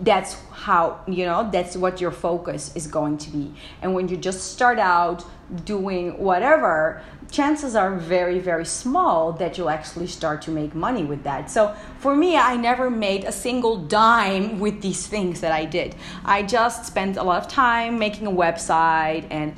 that's 0.00 0.36
how 0.52 1.00
you 1.08 1.24
know 1.24 1.48
that's 1.50 1.76
what 1.76 2.00
your 2.00 2.12
focus 2.12 2.74
is 2.76 2.86
going 2.86 3.18
to 3.18 3.30
be. 3.30 3.52
And 3.82 3.94
when 3.94 4.08
you 4.08 4.16
just 4.16 4.52
start 4.52 4.78
out 4.78 5.24
doing 5.64 6.18
whatever 6.18 7.02
chances 7.30 7.74
are 7.74 7.96
very 7.96 8.38
very 8.38 8.64
small 8.64 9.32
that 9.32 9.58
you'll 9.58 9.70
actually 9.70 10.06
start 10.06 10.40
to 10.42 10.50
make 10.52 10.74
money 10.74 11.02
with 11.02 11.24
that. 11.24 11.50
So 11.50 11.74
for 11.98 12.14
me 12.14 12.36
i 12.36 12.56
never 12.56 12.90
made 12.90 13.24
a 13.24 13.32
single 13.32 13.76
dime 13.76 14.60
with 14.60 14.80
these 14.82 15.06
things 15.08 15.40
that 15.40 15.50
i 15.50 15.64
did. 15.64 15.96
I 16.24 16.44
just 16.44 16.86
spent 16.86 17.16
a 17.16 17.24
lot 17.24 17.42
of 17.42 17.48
time 17.48 17.98
making 17.98 18.28
a 18.28 18.32
website 18.32 19.26
and 19.30 19.56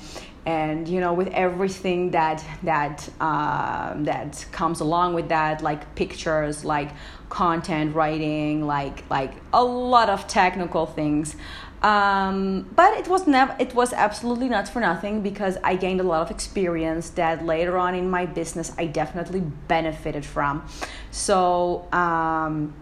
and 0.48 0.88
you 0.88 0.98
know 0.98 1.12
with 1.12 1.28
everything 1.28 2.10
that 2.12 2.42
that 2.62 3.06
um, 3.20 4.04
that 4.04 4.46
comes 4.50 4.80
along 4.80 5.12
with 5.12 5.28
that 5.28 5.60
like 5.62 5.94
pictures 5.94 6.64
like 6.64 6.90
content 7.28 7.94
writing 7.94 8.66
like 8.66 9.04
like 9.10 9.32
a 9.52 9.62
lot 9.62 10.08
of 10.08 10.26
technical 10.26 10.86
things. 10.86 11.36
Um, 11.82 12.68
but 12.74 12.98
it 12.98 13.06
was 13.08 13.26
never 13.26 13.54
it 13.60 13.74
was 13.74 13.92
absolutely 13.92 14.48
not 14.48 14.66
for 14.68 14.80
nothing 14.80 15.22
because 15.22 15.56
i 15.62 15.76
gained 15.76 16.00
a 16.00 16.08
lot 16.12 16.22
of 16.22 16.30
experience 16.36 17.10
that 17.10 17.44
later 17.44 17.78
on 17.78 17.94
in 17.94 18.10
my 18.10 18.24
business 18.26 18.72
i 18.78 18.86
definitely 18.86 19.42
benefited 19.68 20.24
from. 20.24 20.66
So 21.10 21.86
um, 21.92 22.72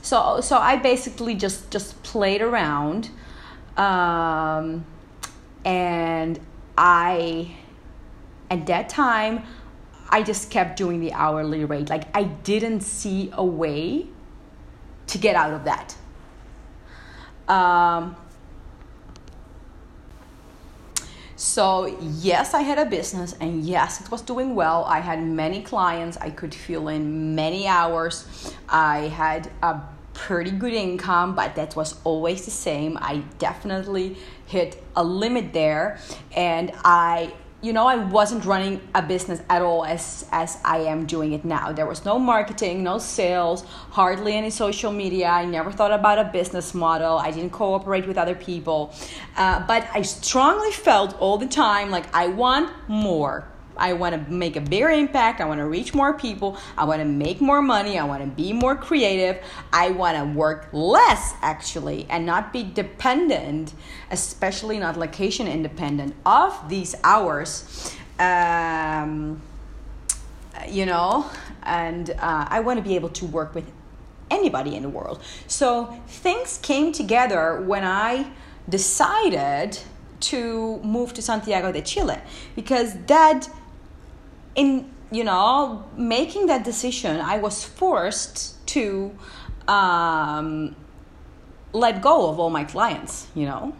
so 0.00 0.40
so 0.40 0.56
i 0.56 0.76
basically 0.76 1.34
just 1.34 1.70
just 1.70 2.02
played 2.02 2.40
around 2.40 3.10
um, 3.76 4.84
and 5.68 6.40
I, 6.78 7.54
at 8.50 8.66
that 8.68 8.88
time, 8.88 9.42
I 10.08 10.22
just 10.22 10.50
kept 10.50 10.78
doing 10.78 11.00
the 11.00 11.12
hourly 11.12 11.66
rate. 11.66 11.90
Like, 11.90 12.04
I 12.16 12.22
didn't 12.22 12.80
see 12.80 13.30
a 13.34 13.44
way 13.44 14.06
to 15.08 15.18
get 15.18 15.36
out 15.36 15.52
of 15.52 15.64
that. 15.64 15.94
Um, 17.52 18.16
so, 21.36 21.98
yes, 22.00 22.54
I 22.54 22.62
had 22.62 22.78
a 22.78 22.86
business, 22.86 23.36
and 23.38 23.62
yes, 23.62 24.00
it 24.00 24.10
was 24.10 24.22
doing 24.22 24.54
well. 24.54 24.84
I 24.84 25.00
had 25.00 25.22
many 25.22 25.60
clients, 25.60 26.16
I 26.16 26.30
could 26.30 26.54
fill 26.54 26.88
in 26.88 27.34
many 27.34 27.66
hours. 27.66 28.54
I 28.70 29.08
had 29.08 29.50
a 29.62 29.82
pretty 30.14 30.50
good 30.50 30.72
income, 30.72 31.34
but 31.34 31.54
that 31.56 31.76
was 31.76 31.94
always 32.04 32.46
the 32.46 32.50
same. 32.50 32.96
I 33.00 33.18
definitely 33.38 34.16
hit 34.48 34.82
a 34.96 35.04
limit 35.04 35.52
there, 35.52 35.98
and 36.34 36.72
I 36.84 37.32
you 37.60 37.72
know 37.72 37.88
i 37.88 37.96
wasn't 37.96 38.44
running 38.44 38.80
a 38.94 39.02
business 39.02 39.42
at 39.50 39.62
all 39.62 39.84
as 39.84 40.24
as 40.30 40.58
i 40.64 40.78
am 40.78 41.06
doing 41.06 41.32
it 41.32 41.44
now. 41.44 41.72
There 41.72 41.86
was 41.86 42.04
no 42.04 42.16
marketing 42.16 42.84
no 42.84 42.98
sales 42.98 43.64
hardly 43.90 44.34
any 44.34 44.50
social 44.50 44.92
media. 44.92 45.26
I 45.26 45.44
never 45.44 45.72
thought 45.72 45.92
about 45.92 46.18
a 46.18 46.24
business 46.24 46.72
model. 46.72 47.18
I 47.18 47.32
didn't 47.32 47.50
cooperate 47.50 48.06
with 48.06 48.16
other 48.16 48.36
people. 48.36 48.94
Uh, 49.36 49.66
but 49.66 49.88
i 49.92 50.02
strongly 50.02 50.70
felt 50.70 51.18
all 51.18 51.36
the 51.36 51.48
time 51.48 51.90
like 51.90 52.06
i 52.14 52.28
want 52.28 52.70
more 52.86 53.44
I 53.78 53.92
want 53.92 54.14
to 54.14 54.32
make 54.32 54.56
a 54.56 54.60
bigger 54.60 54.90
impact. 54.90 55.40
I 55.40 55.44
want 55.44 55.58
to 55.58 55.66
reach 55.66 55.94
more 55.94 56.14
people. 56.14 56.58
I 56.76 56.84
want 56.84 57.00
to 57.00 57.04
make 57.04 57.40
more 57.40 57.62
money. 57.62 57.98
I 57.98 58.04
want 58.04 58.22
to 58.22 58.28
be 58.28 58.52
more 58.52 58.76
creative. 58.76 59.42
I 59.72 59.90
want 59.90 60.16
to 60.18 60.24
work 60.38 60.68
less, 60.72 61.34
actually, 61.42 62.06
and 62.10 62.26
not 62.26 62.52
be 62.52 62.62
dependent, 62.62 63.72
especially 64.10 64.78
not 64.78 64.96
location 64.96 65.46
independent, 65.46 66.14
of 66.26 66.68
these 66.68 66.94
hours. 67.04 67.94
Um, 68.18 69.40
you 70.68 70.86
know, 70.86 71.30
and 71.62 72.10
uh, 72.10 72.46
I 72.48 72.60
want 72.60 72.78
to 72.78 72.82
be 72.82 72.96
able 72.96 73.10
to 73.10 73.26
work 73.26 73.54
with 73.54 73.70
anybody 74.30 74.74
in 74.74 74.82
the 74.82 74.88
world. 74.88 75.22
So 75.46 75.98
things 76.08 76.58
came 76.58 76.92
together 76.92 77.62
when 77.62 77.84
I 77.84 78.30
decided 78.68 79.78
to 80.20 80.78
move 80.82 81.14
to 81.14 81.22
Santiago 81.22 81.72
de 81.72 81.80
Chile 81.80 82.18
because 82.56 82.94
that 83.06 83.48
in 84.58 84.90
you 85.10 85.24
know 85.24 85.84
making 85.96 86.46
that 86.46 86.64
decision 86.64 87.20
i 87.20 87.38
was 87.38 87.64
forced 87.64 88.66
to 88.66 89.14
um, 89.68 90.74
let 91.72 92.02
go 92.02 92.28
of 92.30 92.38
all 92.40 92.50
my 92.50 92.64
clients 92.64 93.28
you 93.34 93.46
know? 93.46 93.74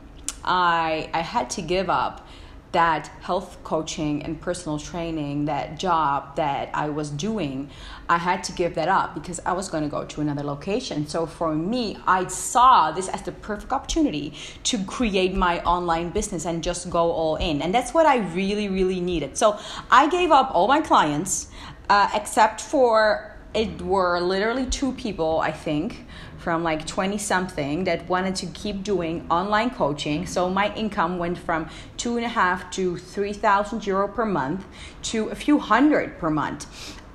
I 0.44 1.10
i 1.12 1.20
had 1.20 1.50
to 1.56 1.62
give 1.62 1.90
up 1.90 2.26
that 2.72 3.06
health 3.20 3.58
coaching 3.64 4.22
and 4.22 4.40
personal 4.40 4.78
training, 4.78 5.46
that 5.46 5.78
job 5.78 6.36
that 6.36 6.68
I 6.74 6.90
was 6.90 7.10
doing, 7.10 7.70
I 8.08 8.18
had 8.18 8.44
to 8.44 8.52
give 8.52 8.74
that 8.74 8.88
up 8.88 9.14
because 9.14 9.40
I 9.46 9.52
was 9.52 9.68
going 9.68 9.84
to 9.84 9.88
go 9.88 10.04
to 10.04 10.20
another 10.20 10.42
location. 10.42 11.06
So 11.06 11.24
for 11.24 11.54
me, 11.54 11.96
I 12.06 12.26
saw 12.26 12.92
this 12.92 13.08
as 13.08 13.22
the 13.22 13.32
perfect 13.32 13.72
opportunity 13.72 14.34
to 14.64 14.84
create 14.84 15.34
my 15.34 15.62
online 15.62 16.10
business 16.10 16.44
and 16.44 16.62
just 16.62 16.90
go 16.90 17.10
all 17.10 17.36
in. 17.36 17.62
And 17.62 17.74
that's 17.74 17.94
what 17.94 18.04
I 18.04 18.18
really, 18.34 18.68
really 18.68 19.00
needed. 19.00 19.38
So 19.38 19.58
I 19.90 20.08
gave 20.08 20.30
up 20.30 20.50
all 20.54 20.68
my 20.68 20.82
clients, 20.82 21.48
uh, 21.88 22.10
except 22.14 22.60
for 22.60 23.34
it 23.54 23.80
were 23.80 24.20
literally 24.20 24.66
two 24.66 24.92
people, 24.92 25.40
I 25.40 25.52
think 25.52 26.04
from 26.38 26.62
like 26.62 26.86
20 26.86 27.18
something 27.18 27.84
that 27.84 28.08
wanted 28.08 28.34
to 28.36 28.46
keep 28.46 28.82
doing 28.82 29.26
online 29.30 29.70
coaching. 29.70 30.26
So 30.26 30.48
my 30.48 30.74
income 30.74 31.18
went 31.18 31.38
from 31.38 31.68
two 31.96 32.16
and 32.16 32.24
a 32.24 32.28
half 32.28 32.70
to 32.72 32.96
3,000 32.96 33.86
euro 33.86 34.08
per 34.08 34.24
month 34.24 34.64
to 35.02 35.28
a 35.28 35.34
few 35.34 35.58
hundred 35.58 36.18
per 36.18 36.30
month. 36.30 36.66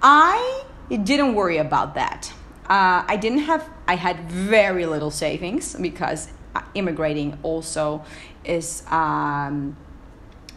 I 0.01 0.63
didn't 0.89 1.33
worry 1.35 1.57
about 1.57 1.95
that. 1.95 2.31
Uh, 2.69 3.03
I 3.07 3.17
didn't 3.17 3.39
have, 3.39 3.69
I 3.87 3.95
had 3.95 4.29
very 4.29 4.85
little 4.85 5.11
savings 5.11 5.75
because 5.75 6.29
immigrating 6.75 7.37
also 7.43 8.03
is 8.43 8.83
um, 8.87 9.75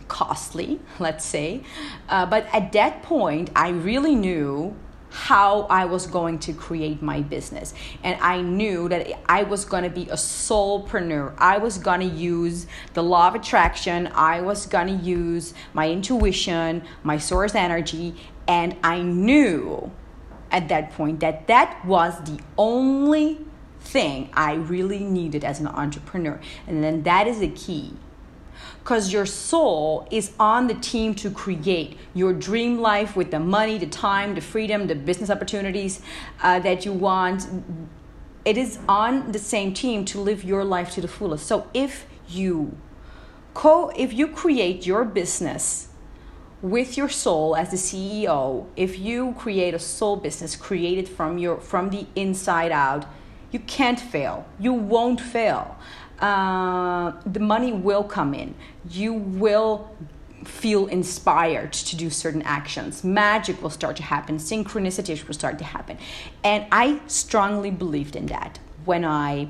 costly, 0.08 0.80
let's 0.98 1.24
say. 1.24 1.62
Uh, 2.08 2.26
but 2.26 2.46
at 2.52 2.72
that 2.72 3.02
point, 3.02 3.50
I 3.54 3.70
really 3.70 4.14
knew 4.14 4.76
how 5.10 5.62
I 5.62 5.84
was 5.84 6.06
going 6.06 6.38
to 6.40 6.52
create 6.52 7.00
my 7.02 7.22
business. 7.22 7.74
And 8.02 8.20
I 8.20 8.40
knew 8.40 8.88
that 8.88 9.18
I 9.30 9.44
was 9.44 9.64
going 9.64 9.84
to 9.84 9.90
be 9.90 10.02
a 10.04 10.14
soulpreneur. 10.14 11.34
I 11.38 11.58
was 11.58 11.78
going 11.78 12.00
to 12.00 12.14
use 12.14 12.66
the 12.94 13.02
law 13.02 13.28
of 13.28 13.34
attraction. 13.34 14.08
I 14.14 14.40
was 14.40 14.66
going 14.66 14.98
to 14.98 15.04
use 15.04 15.54
my 15.72 15.90
intuition, 15.90 16.82
my 17.02 17.18
source 17.18 17.54
energy. 17.54 18.14
And 18.48 18.76
I 18.82 19.02
knew 19.02 19.90
at 20.50 20.68
that 20.68 20.92
point 20.92 21.20
that 21.20 21.46
that 21.46 21.84
was 21.84 22.18
the 22.24 22.40
only 22.56 23.38
thing 23.80 24.30
I 24.32 24.54
really 24.54 25.00
needed 25.00 25.44
as 25.44 25.60
an 25.60 25.68
entrepreneur. 25.68 26.40
And 26.66 26.82
then 26.82 27.02
that 27.04 27.26
is 27.26 27.38
the 27.38 27.48
key 27.48 27.94
because 28.86 29.12
your 29.12 29.26
soul 29.26 30.06
is 30.12 30.30
on 30.38 30.68
the 30.68 30.74
team 30.74 31.12
to 31.12 31.28
create 31.28 31.98
your 32.14 32.32
dream 32.32 32.78
life 32.78 33.16
with 33.16 33.32
the 33.32 33.40
money, 33.40 33.78
the 33.78 33.86
time, 33.88 34.36
the 34.36 34.40
freedom, 34.40 34.86
the 34.86 34.94
business 34.94 35.28
opportunities 35.28 36.00
uh, 36.44 36.60
that 36.60 36.84
you 36.84 36.92
want. 36.92 37.48
It 38.44 38.56
is 38.56 38.78
on 38.88 39.32
the 39.32 39.40
same 39.40 39.74
team 39.74 40.04
to 40.04 40.20
live 40.20 40.44
your 40.44 40.62
life 40.62 40.92
to 40.92 41.00
the 41.00 41.08
fullest. 41.08 41.46
So 41.46 41.68
if 41.74 42.06
you 42.28 42.78
co 43.54 43.90
if 43.96 44.12
you 44.12 44.28
create 44.28 44.86
your 44.86 45.04
business 45.04 45.88
with 46.62 46.96
your 46.96 47.08
soul 47.08 47.56
as 47.56 47.72
the 47.72 47.76
CEO, 47.76 48.66
if 48.76 49.00
you 49.00 49.34
create 49.36 49.74
a 49.74 49.80
soul 49.80 50.14
business 50.14 50.54
created 50.54 51.08
from 51.08 51.38
your 51.38 51.56
from 51.58 51.90
the 51.90 52.06
inside 52.14 52.70
out, 52.70 53.04
you 53.50 53.58
can't 53.58 53.98
fail. 53.98 54.46
You 54.60 54.72
won't 54.72 55.20
fail 55.20 55.76
uh, 56.20 57.12
the 57.24 57.40
money 57.40 57.72
will 57.72 58.04
come 58.04 58.34
in. 58.34 58.54
You 58.88 59.12
will 59.12 59.90
feel 60.44 60.86
inspired 60.86 61.72
to 61.72 61.96
do 61.96 62.08
certain 62.08 62.42
actions. 62.42 63.02
Magic 63.04 63.60
will 63.62 63.70
start 63.70 63.96
to 63.96 64.02
happen. 64.02 64.38
Synchronicities 64.38 65.26
will 65.26 65.34
start 65.34 65.58
to 65.58 65.64
happen. 65.64 65.98
And 66.44 66.66
I 66.70 67.00
strongly 67.06 67.70
believed 67.70 68.16
in 68.16 68.26
that 68.26 68.58
when 68.84 69.04
I 69.04 69.48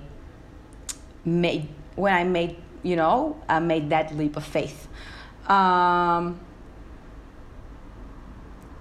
made 1.25 1.69
when 1.97 2.15
I 2.15 2.25
made 2.25 2.57
you 2.83 2.95
know 2.97 3.41
I 3.49 3.59
made 3.59 3.91
that 3.91 4.17
leap 4.17 4.37
of 4.37 4.45
faith. 4.45 4.89
Um, 5.49 6.41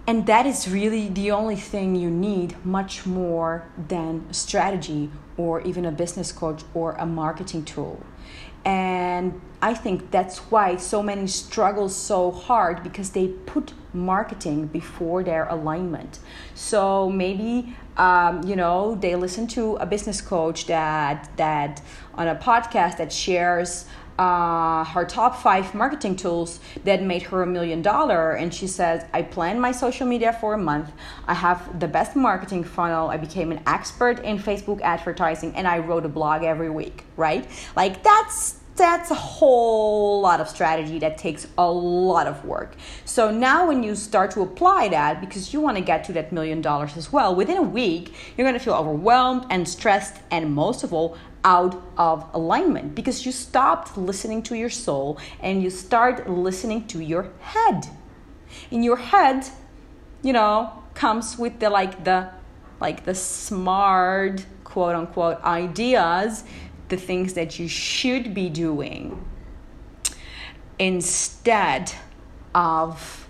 and 0.08 0.28
that 0.28 0.46
is 0.46 0.70
really 0.70 1.08
the 1.10 1.32
only 1.32 1.56
thing 1.56 1.96
you 1.96 2.10
need, 2.12 2.64
much 2.66 3.06
more 3.06 3.66
than 3.88 4.32
strategy 4.32 5.10
or 5.38 5.62
even 5.62 5.86
a 5.86 5.92
business 5.92 6.32
coach 6.32 6.64
or 6.74 6.94
a 6.94 7.06
marketing 7.06 7.66
tool. 7.66 8.00
And 8.64 9.40
I 9.62 9.74
think 9.74 10.12
that's 10.12 10.38
why 10.52 10.78
so 10.78 11.04
many 11.04 11.28
struggle 11.28 11.88
so 11.90 12.32
hard 12.32 12.84
because 12.84 13.12
they 13.12 13.28
put 13.28 13.74
marketing 13.94 14.68
before 14.68 15.24
their 15.24 15.48
alignment. 15.48 16.20
So 16.56 17.10
maybe 17.10 17.76
um, 17.98 18.44
you 18.44 18.56
know 18.56 18.96
they 18.96 19.16
listen 19.16 19.48
to 19.48 19.76
a 19.78 19.86
business 19.86 20.20
coach 20.20 20.66
that 20.66 21.30
that 21.38 21.82
on 22.16 22.28
a 22.28 22.36
podcast 22.36 22.98
that 22.98 23.12
shares 23.14 23.86
uh, 24.20 24.84
her 24.86 25.06
top 25.06 25.42
five 25.42 25.74
marketing 25.74 26.16
tools 26.16 26.60
that 26.84 27.02
made 27.04 27.24
her 27.24 27.44
a 27.44 27.48
million 27.48 27.82
dollar. 27.82 28.34
And 28.34 28.54
she 28.54 28.68
says 28.68 29.06
i 29.14 29.22
planned 29.22 29.62
my 29.62 29.72
social 29.72 30.08
media 30.08 30.34
for 30.34 30.54
a 30.54 30.58
month. 30.58 30.92
I 31.28 31.34
have 31.34 31.80
the 31.80 31.88
best 31.88 32.16
marketing 32.16 32.64
funnel. 32.64 33.10
I 33.10 33.18
became 33.18 33.52
an 33.52 33.62
expert 33.66 34.20
in 34.20 34.38
facebook 34.38 34.82
advertising 34.82 35.56
and 35.56 35.68
i 35.68 35.80
wrote 35.80 36.06
a 36.06 36.10
blog 36.10 36.44
every 36.44 36.70
week 36.70 37.06
right? 37.18 37.48
Like 37.76 38.04
that's 38.04 38.60
that's 38.76 39.10
a 39.10 39.16
whole 39.16 40.20
lot 40.20 40.42
of 40.42 40.50
strategy 40.50 41.00
that 41.00 41.18
takes 41.18 41.48
a 41.58 41.72
lot 41.72 42.28
of 42.28 42.44
work. 42.44 42.76
So 43.06 43.32
now, 43.32 43.68
when 43.70 43.84
you 43.84 43.96
start 43.96 44.32
to 44.32 44.42
apply 44.42 44.90
that, 44.90 45.22
because 45.22 45.54
you 45.54 45.62
want 45.62 45.78
to 45.78 45.84
get 45.84 46.04
to 46.06 46.14
that 46.14 46.34
million 46.34 46.60
dollars 46.60 46.98
as 46.98 47.10
well, 47.10 47.34
within 47.34 47.56
a 47.56 47.62
week, 47.62 48.14
you're 48.36 48.44
going 48.44 48.60
to 48.60 48.64
feel 48.64 48.74
overwhelmed 48.74 49.46
and 49.50 49.66
stressed, 49.66 50.16
and 50.30 50.54
most 50.54 50.84
of 50.84 50.92
all, 50.92 51.18
out 51.46 51.82
of 51.96 52.28
alignment 52.34 52.96
because 52.96 53.26
you 53.26 53.32
stopped 53.32 53.96
listening 53.98 54.42
to 54.42 54.56
your 54.56 54.70
soul 54.70 55.18
and 55.40 55.62
you 55.62 55.70
start 55.70 56.28
listening 56.28 56.88
to 56.88 57.00
your 57.00 57.32
head. 57.40 57.88
In 58.72 58.82
your 58.82 58.98
head, 58.98 59.48
you 60.24 60.34
know, 60.34 60.84
comes 60.96 61.38
with 61.38 61.60
the 61.60 61.70
like 61.70 62.04
the 62.04 62.30
like 62.82 63.06
the 63.06 63.14
smart 63.16 64.46
quote 64.64 64.96
unquote 64.96 65.42
ideas, 65.44 66.44
the 66.90 66.98
things 66.98 67.34
that 67.36 67.60
you 67.60 67.68
should 67.68 68.34
be 68.34 68.50
doing 68.50 69.24
instead 70.80 71.94
of 72.54 73.28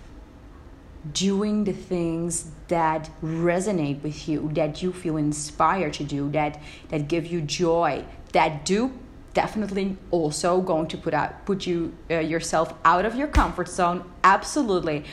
doing 1.12 1.64
the 1.64 1.72
things 1.72 2.50
that 2.68 3.10
resonate 3.22 4.02
with 4.02 4.28
you 4.28 4.50
that 4.54 4.82
you 4.82 4.92
feel 4.92 5.16
inspired 5.16 5.92
to 5.92 6.04
do 6.04 6.28
that 6.30 6.60
that 6.88 7.06
give 7.06 7.26
you 7.26 7.40
joy 7.40 8.04
that 8.36 8.64
do 8.64 8.92
definitely 9.32 9.96
also 10.10 10.60
going 10.60 10.86
to 10.88 10.96
put 10.96 11.12
out 11.12 11.44
put 11.44 11.66
you 11.66 11.92
uh, 12.10 12.18
yourself 12.18 12.72
out 12.84 13.04
of 13.04 13.14
your 13.14 13.28
comfort 13.28 13.68
zone 13.68 13.98
absolutely. 14.24 15.04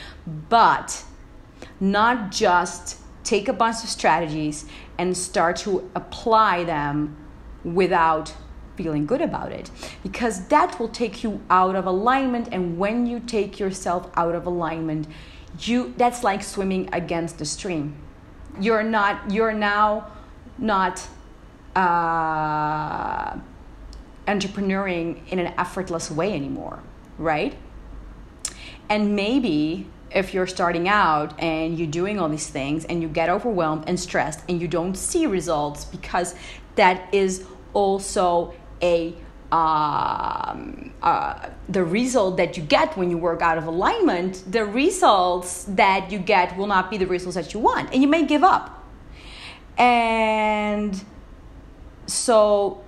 But 0.48 1.04
not 1.80 2.30
just 2.30 2.98
take 3.24 3.48
a 3.48 3.52
bunch 3.52 3.82
of 3.82 3.90
strategies 3.90 4.66
and 4.98 5.16
start 5.16 5.56
to 5.56 5.90
apply 5.94 6.64
them 6.64 7.16
without 7.64 8.34
feeling 8.76 9.06
good 9.06 9.20
about 9.20 9.52
it 9.52 9.70
because 10.02 10.48
that 10.48 10.78
will 10.78 10.88
take 10.88 11.22
you 11.22 11.40
out 11.48 11.76
of 11.76 11.86
alignment 11.86 12.48
and 12.50 12.76
when 12.76 13.06
you 13.06 13.20
take 13.20 13.60
yourself 13.60 14.10
out 14.16 14.34
of 14.34 14.46
alignment 14.46 15.06
you 15.60 15.94
that's 15.96 16.24
like 16.24 16.42
swimming 16.42 16.88
against 16.92 17.38
the 17.38 17.44
stream. 17.44 17.94
You're 18.60 18.82
not 18.82 19.30
you're 19.30 19.52
now 19.52 20.10
not 20.58 21.06
uh, 21.74 23.36
entrepreneuring 24.26 25.26
in 25.28 25.38
an 25.38 25.52
effortless 25.58 26.10
way 26.10 26.32
anymore 26.32 26.82
right 27.18 27.56
and 28.88 29.14
maybe 29.14 29.86
if 30.10 30.32
you're 30.32 30.46
starting 30.46 30.88
out 30.88 31.38
and 31.40 31.78
you're 31.78 31.88
doing 31.88 32.20
all 32.20 32.28
these 32.28 32.48
things 32.48 32.84
and 32.84 33.02
you 33.02 33.08
get 33.08 33.28
overwhelmed 33.28 33.84
and 33.88 33.98
stressed 33.98 34.40
and 34.48 34.60
you 34.60 34.68
don't 34.68 34.96
see 34.96 35.26
results 35.26 35.84
because 35.84 36.34
that 36.76 37.12
is 37.12 37.44
also 37.72 38.54
a 38.82 39.14
um, 39.52 40.92
uh, 41.00 41.48
the 41.68 41.84
result 41.84 42.36
that 42.38 42.56
you 42.56 42.62
get 42.64 42.96
when 42.96 43.08
you 43.08 43.16
work 43.16 43.40
out 43.40 43.56
of 43.56 43.66
alignment, 43.66 44.42
the 44.50 44.64
results 44.64 45.64
that 45.64 46.10
you 46.10 46.18
get 46.18 46.56
will 46.56 46.66
not 46.66 46.90
be 46.90 46.96
the 46.96 47.06
results 47.06 47.36
that 47.36 47.54
you 47.54 47.60
want, 47.60 47.92
and 47.92 48.02
you 48.02 48.08
may 48.08 48.24
give 48.24 48.42
up. 48.42 48.84
And 49.78 51.00
so, 52.06 52.82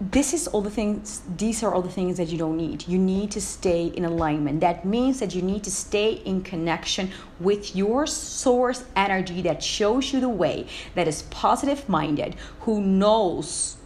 this 0.00 0.34
is 0.34 0.48
all 0.48 0.60
the 0.60 0.70
things, 0.70 1.22
these 1.36 1.62
are 1.62 1.72
all 1.72 1.82
the 1.82 1.90
things 1.90 2.16
that 2.16 2.28
you 2.28 2.36
don't 2.36 2.56
need. 2.56 2.86
You 2.88 2.98
need 2.98 3.30
to 3.32 3.40
stay 3.40 3.86
in 3.86 4.04
alignment. 4.04 4.60
That 4.60 4.84
means 4.84 5.20
that 5.20 5.34
you 5.34 5.42
need 5.42 5.62
to 5.64 5.70
stay 5.70 6.14
in 6.14 6.42
connection 6.42 7.10
with 7.38 7.76
your 7.76 8.06
source 8.06 8.84
energy 8.96 9.42
that 9.42 9.62
shows 9.62 10.12
you 10.12 10.20
the 10.20 10.28
way, 10.28 10.66
that 10.94 11.06
is 11.06 11.22
positive 11.22 11.88
minded, 11.88 12.34
who 12.60 12.80
knows 12.80 13.76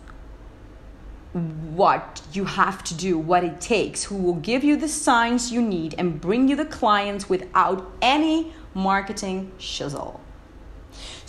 what 1.32 2.22
you 2.32 2.46
have 2.46 2.82
to 2.84 2.94
do, 2.94 3.18
what 3.18 3.44
it 3.44 3.60
takes, 3.60 4.04
who 4.04 4.16
will 4.16 4.34
give 4.34 4.64
you 4.64 4.76
the 4.76 4.88
signs 4.88 5.52
you 5.52 5.60
need 5.60 5.94
and 5.98 6.20
bring 6.20 6.48
you 6.48 6.56
the 6.56 6.64
clients 6.64 7.28
without 7.28 7.92
any 8.00 8.52
marketing 8.74 9.52
shizzle. 9.58 10.20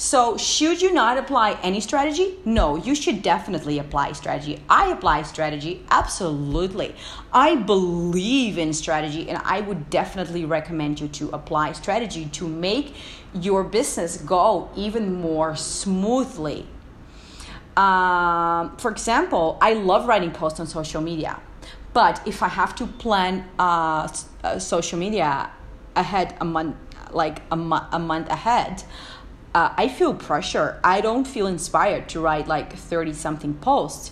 So, 0.01 0.37
should 0.37 0.81
you 0.81 0.93
not 0.93 1.17
apply 1.17 1.59
any 1.61 1.81
strategy? 1.81 2.37
No, 2.45 2.77
you 2.77 2.95
should 2.95 3.21
definitely 3.21 3.79
apply 3.79 4.13
strategy. 4.13 4.61
I 4.69 4.91
apply 4.91 5.23
strategy, 5.23 5.85
absolutely. 5.91 6.95
I 7.33 7.57
believe 7.57 8.57
in 8.57 8.71
strategy, 8.71 9.29
and 9.29 9.41
I 9.43 9.59
would 9.59 9.89
definitely 9.89 10.45
recommend 10.45 11.01
you 11.01 11.09
to 11.09 11.29
apply 11.31 11.73
strategy 11.73 12.27
to 12.27 12.47
make 12.47 12.95
your 13.33 13.65
business 13.65 14.15
go 14.15 14.69
even 14.77 15.13
more 15.15 15.57
smoothly 15.57 16.65
um, 17.79 18.75
for 18.77 18.91
example, 18.91 19.57
I 19.61 19.73
love 19.73 20.05
writing 20.05 20.31
posts 20.31 20.59
on 20.59 20.67
social 20.67 20.99
media, 21.01 21.39
but 21.93 22.25
if 22.27 22.43
I 22.43 22.49
have 22.49 22.75
to 22.75 22.85
plan 22.85 23.47
uh, 23.57 24.09
uh, 24.43 24.59
social 24.59 24.99
media 24.99 25.49
ahead 25.95 26.35
a 26.41 26.45
month, 26.45 26.75
like 27.11 27.41
a, 27.51 27.55
mo- 27.55 27.87
a 27.93 27.99
month 27.99 28.29
ahead, 28.29 28.83
uh, 29.53 29.73
I 29.75 29.87
feel 29.87 30.13
pressure. 30.13 30.79
I 30.83 31.01
don't 31.01 31.25
feel 31.25 31.47
inspired 31.47 32.09
to 32.09 32.21
write 32.21 32.47
like 32.47 32.73
30 32.73 33.13
something 33.13 33.55
posts, 33.55 34.11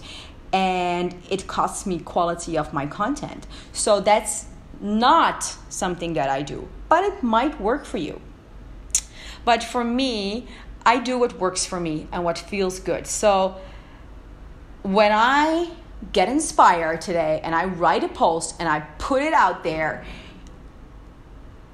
and 0.52 1.15
it 1.30 1.47
costs 1.47 1.86
me 1.86 2.00
quality 2.00 2.58
of 2.58 2.73
my 2.73 2.86
content. 2.86 3.45
So 3.71 4.00
that's 4.00 4.45
not 4.80 5.43
something 5.69 6.13
that 6.13 6.30
I 6.30 6.41
do, 6.41 6.67
but 6.89 7.04
it 7.04 7.23
might 7.23 7.60
work 7.60 7.86
for 7.86 7.97
you. 7.97 8.21
But 9.45 9.63
for 9.63 9.84
me, 9.84 10.47
I 10.86 11.00
do 11.00 11.17
what 11.19 11.39
works 11.39 11.65
for 11.65 11.80
me 11.80 12.08
and 12.12 12.23
what 12.23 12.38
feels 12.38 12.80
good. 12.80 13.08
So 13.08 13.58
when 14.84 15.12
I 15.12 15.71
get 16.13 16.30
inspired 16.30 17.02
today 17.02 17.41
and 17.43 17.56
I 17.56 17.65
write 17.65 18.04
a 18.04 18.08
post 18.08 18.56
and 18.60 18.69
I 18.69 18.82
put 18.97 19.21
it 19.21 19.34
out 19.34 19.63
there, 19.63 20.06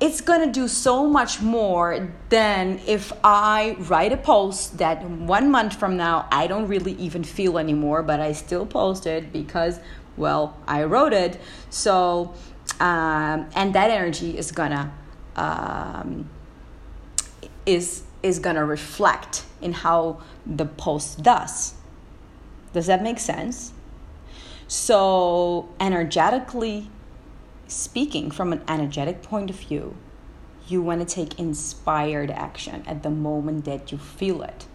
it's 0.04 0.20
gonna 0.20 0.52
do 0.52 0.68
so 0.68 1.08
much 1.08 1.42
more 1.42 2.10
than 2.28 2.82
if 2.86 3.14
I 3.24 3.78
write 3.80 4.12
a 4.12 4.18
post 4.18 4.80
that 4.80 5.02
one 5.02 5.50
month 5.50 5.80
from 5.80 5.96
now 5.96 6.28
I 6.30 6.46
don't 6.46 6.68
really 6.68 6.92
even 6.96 7.24
feel 7.24 7.58
anymore, 7.58 8.04
but 8.04 8.20
I 8.20 8.34
still 8.34 8.66
post 8.66 9.08
it 9.08 9.32
because, 9.32 9.80
well, 10.18 10.58
I 10.68 10.84
wrote 10.84 11.14
it. 11.14 11.40
So, 11.70 12.34
um, 12.82 13.48
and 13.56 13.74
that 13.76 13.92
energy 13.92 14.38
is 14.38 14.52
gonna 14.52 14.92
um, 15.38 16.30
is 17.66 18.04
is 18.22 18.40
gonna 18.40 18.66
reflect 18.66 19.46
in 19.62 19.72
how 19.72 20.20
the 20.46 20.66
post 20.66 21.24
does. 21.24 21.76
Does 22.74 22.88
that 22.88 23.02
make 23.02 23.20
sense? 23.20 23.72
So, 24.68 25.70
energetically 25.80 26.90
speaking, 27.68 28.32
from 28.32 28.54
an 28.54 28.62
energetic 28.68 29.22
point 29.22 29.50
of 29.50 29.58
view, 29.58 29.96
you 30.68 30.82
want 30.82 31.08
to 31.08 31.16
take 31.16 31.40
inspired 31.40 32.32
action 32.32 32.84
at 32.88 33.04
the 33.04 33.10
moment 33.10 33.66
that 33.66 33.92
you 33.92 33.98
feel 33.98 34.42
it. 34.44 34.66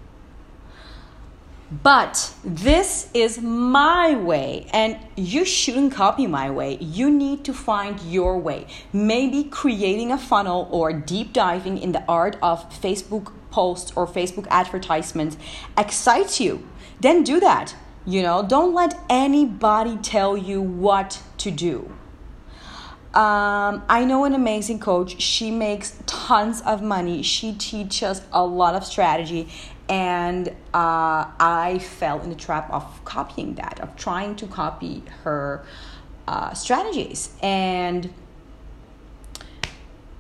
But 1.71 2.33
this 2.43 3.11
is 3.13 3.43
my 3.43 4.15
way, 4.15 4.67
and 4.73 4.97
you 5.17 5.45
shouldn't 5.45 5.93
copy 5.93 6.27
my 6.27 6.51
way. 6.51 6.79
You 6.79 7.11
need 7.11 7.45
to 7.45 7.53
find 7.53 8.01
your 8.01 8.39
way. 8.39 8.67
Maybe 8.91 9.45
creating 9.45 10.11
a 10.11 10.17
funnel 10.17 10.67
or 10.71 10.95
deep 10.95 11.35
diving 11.35 11.77
in 11.77 11.93
the 11.93 12.03
art 12.09 12.37
of 12.43 12.71
Facebook 12.71 13.33
posts 13.51 13.93
or 13.95 14.07
Facebook 14.07 14.47
advertisements 14.49 15.37
excites 15.77 16.41
you. 16.41 16.67
Then 17.01 17.23
do 17.23 17.39
that. 17.41 17.75
You 18.07 18.23
know, 18.23 18.43
don't 18.43 18.73
let 18.73 18.99
anybody 19.11 19.99
tell 19.99 20.39
you 20.39 20.63
what 20.63 21.23
to 21.39 21.51
do. 21.51 21.98
Um, 23.19 23.83
I 23.89 24.05
know 24.05 24.27
an 24.27 24.35
amazing 24.35 24.79
coach. 24.79 25.21
She 25.21 25.51
makes 25.51 25.99
tons 26.07 26.61
of 26.61 26.83
money. 26.83 27.23
She 27.23 27.53
teaches 27.53 28.23
a 28.33 28.47
lot 28.47 28.77
of 28.77 28.85
strategy. 28.85 29.49
And 29.89 30.51
uh, 30.73 31.27
I 31.41 31.81
fell 31.83 32.21
in 32.21 32.29
the 32.29 32.37
trap 32.37 32.71
of 32.71 33.05
copying 33.05 33.57
that, 33.57 33.81
of 33.81 33.97
trying 33.97 34.37
to 34.37 34.47
copy 34.47 35.03
her 35.25 35.65
uh, 36.29 36.55
strategies. 36.55 37.31
And 37.43 38.15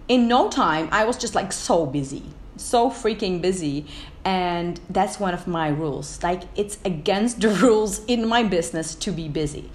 in 0.09 0.27
no 0.27 0.51
time, 0.51 0.89
I 0.91 1.05
was 1.05 1.17
just 1.17 1.37
like 1.37 1.53
so 1.53 1.87
busy, 1.87 2.25
so 2.57 2.91
freaking 2.91 3.41
busy. 3.41 3.87
And 4.25 4.81
that's 4.91 5.21
one 5.21 5.35
of 5.35 5.47
my 5.47 5.69
rules. 5.69 6.21
Like, 6.25 6.43
it's 6.57 6.79
against 6.85 7.43
the 7.43 7.49
rules 7.63 8.05
in 8.07 8.27
my 8.27 8.43
business 8.43 8.97
to 8.97 9.13
be 9.13 9.29
busy. 9.29 9.71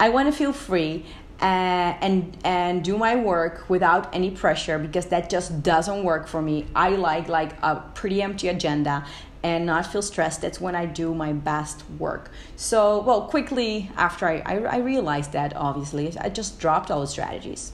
I 0.00 0.08
want 0.08 0.26
to 0.26 0.36
feel 0.36 0.52
free 0.52 1.06
uh, 1.44 1.94
and 2.00 2.34
and 2.42 2.82
do 2.82 2.96
my 2.96 3.14
work 3.14 3.68
without 3.68 4.14
any 4.14 4.30
pressure 4.30 4.78
because 4.78 5.06
that 5.06 5.28
just 5.28 5.62
doesn't 5.62 6.02
work 6.02 6.26
for 6.26 6.40
me. 6.40 6.66
I 6.74 6.88
like 6.96 7.28
like 7.28 7.52
a 7.62 7.82
pretty 7.94 8.22
empty 8.22 8.48
agenda 8.48 9.04
and 9.42 9.66
not 9.66 9.84
feel 9.86 10.00
stressed. 10.00 10.40
That's 10.40 10.58
when 10.58 10.74
I 10.74 10.86
do 10.86 11.14
my 11.14 11.34
best 11.34 11.84
work. 11.98 12.30
So 12.56 13.02
well, 13.02 13.28
quickly 13.28 13.90
after 13.94 14.26
I 14.26 14.42
I, 14.46 14.54
I 14.76 14.78
realized 14.78 15.32
that 15.32 15.54
obviously 15.54 16.16
I 16.18 16.30
just 16.30 16.58
dropped 16.58 16.90
all 16.90 17.02
the 17.02 17.06
strategies, 17.06 17.72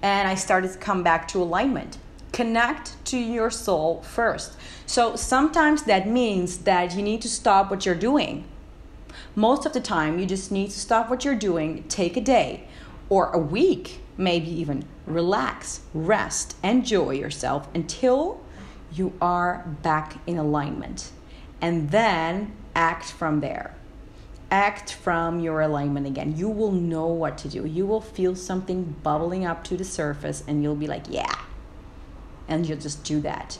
and 0.00 0.28
I 0.28 0.36
started 0.36 0.72
to 0.72 0.78
come 0.78 1.02
back 1.02 1.26
to 1.28 1.42
alignment. 1.42 1.98
Connect 2.30 3.04
to 3.06 3.18
your 3.18 3.50
soul 3.50 4.02
first. 4.02 4.52
So 4.86 5.16
sometimes 5.16 5.82
that 5.84 6.06
means 6.08 6.58
that 6.58 6.94
you 6.94 7.02
need 7.02 7.22
to 7.22 7.28
stop 7.28 7.72
what 7.72 7.84
you're 7.84 7.96
doing. 8.10 8.44
Most 9.34 9.66
of 9.66 9.72
the 9.72 9.80
time, 9.80 10.20
you 10.20 10.26
just 10.26 10.52
need 10.52 10.70
to 10.70 10.78
stop 10.78 11.10
what 11.10 11.24
you're 11.24 11.34
doing, 11.34 11.84
take 11.88 12.16
a 12.16 12.20
day, 12.20 12.68
or 13.08 13.30
a 13.30 13.38
week, 13.38 14.00
maybe 14.16 14.50
even 14.50 14.84
relax, 15.06 15.82
rest, 15.92 16.56
enjoy 16.62 17.10
yourself 17.10 17.68
until 17.74 18.40
you 18.92 19.12
are 19.20 19.64
back 19.82 20.16
in 20.26 20.38
alignment. 20.38 21.10
And 21.60 21.90
then 21.90 22.54
act 22.74 23.10
from 23.12 23.40
there. 23.40 23.74
Act 24.50 24.92
from 24.92 25.40
your 25.40 25.60
alignment 25.60 26.06
again. 26.06 26.36
You 26.36 26.48
will 26.48 26.72
know 26.72 27.06
what 27.06 27.38
to 27.38 27.48
do. 27.48 27.66
You 27.66 27.86
will 27.86 28.00
feel 28.00 28.36
something 28.36 28.94
bubbling 29.02 29.44
up 29.44 29.64
to 29.64 29.76
the 29.76 29.84
surface, 29.84 30.44
and 30.46 30.62
you'll 30.62 30.76
be 30.76 30.86
like, 30.86 31.04
yeah. 31.08 31.34
And 32.46 32.66
you'll 32.66 32.78
just 32.78 33.02
do 33.04 33.20
that. 33.20 33.58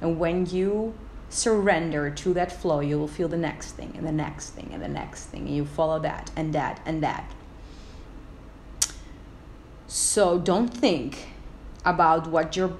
And 0.00 0.18
when 0.18 0.46
you 0.46 0.94
surrender 1.30 2.10
to 2.10 2.34
that 2.34 2.52
flow, 2.52 2.80
you 2.80 2.98
will 2.98 3.08
feel 3.08 3.28
the 3.28 3.36
next 3.36 3.72
thing, 3.72 3.94
and 3.96 4.06
the 4.06 4.12
next 4.12 4.50
thing, 4.50 4.70
and 4.72 4.82
the 4.82 4.88
next 4.88 5.26
thing. 5.26 5.46
And 5.46 5.56
you 5.56 5.64
follow 5.64 5.98
that, 6.00 6.30
and 6.36 6.52
that, 6.52 6.80
and 6.86 7.02
that. 7.02 7.32
So 10.14 10.38
don't 10.38 10.68
think 10.68 11.26
about 11.84 12.28
what 12.28 12.54
your 12.54 12.76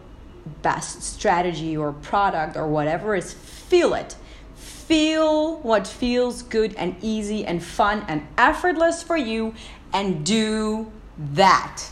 best 0.63 1.03
strategy 1.03 1.77
or 1.77 1.93
product 1.93 2.57
or 2.57 2.69
whatever 2.69 3.17
is. 3.17 3.33
Feel 3.33 3.95
it. 3.95 4.15
Feel 4.55 5.57
what 5.63 5.85
feels 5.85 6.43
good 6.43 6.77
and 6.77 6.95
easy 7.03 7.45
and 7.45 7.61
fun 7.61 8.05
and 8.07 8.25
effortless 8.39 9.03
for 9.03 9.17
you 9.17 9.53
and 9.93 10.25
do 10.25 10.93
that. 11.33 11.91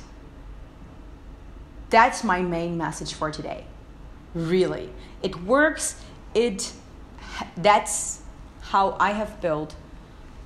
That's 1.91 2.23
my 2.23 2.41
main 2.41 2.79
message 2.79 3.13
for 3.13 3.33
today. 3.33 3.65
Really. 4.35 4.91
It 5.25 5.43
works. 5.43 6.01
It 6.35 6.73
that's 7.57 8.23
how 8.61 8.97
I 9.01 9.11
have 9.11 9.41
built 9.41 9.75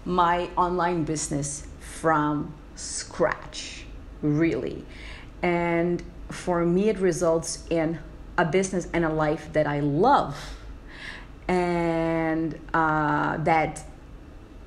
my 0.07 0.49
online 0.57 1.05
business 1.05 1.67
from 1.81 2.55
scratch 2.77 3.76
really. 4.23 4.85
And 5.43 6.03
for 6.31 6.65
me, 6.65 6.89
it 6.89 6.99
results 6.99 7.65
in 7.71 7.99
a 8.39 8.45
business 8.45 8.89
and 8.93 9.05
a 9.05 9.09
life 9.09 9.53
that 9.53 9.67
I 9.67 9.81
love 9.81 10.37
and 11.49 12.59
uh, 12.75 13.37
that 13.39 13.85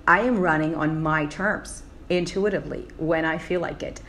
I 0.08 0.22
am 0.22 0.40
running 0.40 0.76
on 0.76 1.02
my 1.02 1.26
terms 1.26 1.84
intuitively 2.10 2.88
when 2.98 3.26
I 3.26 3.38
feel 3.38 3.62
like 3.62 3.84
it. 3.84 4.02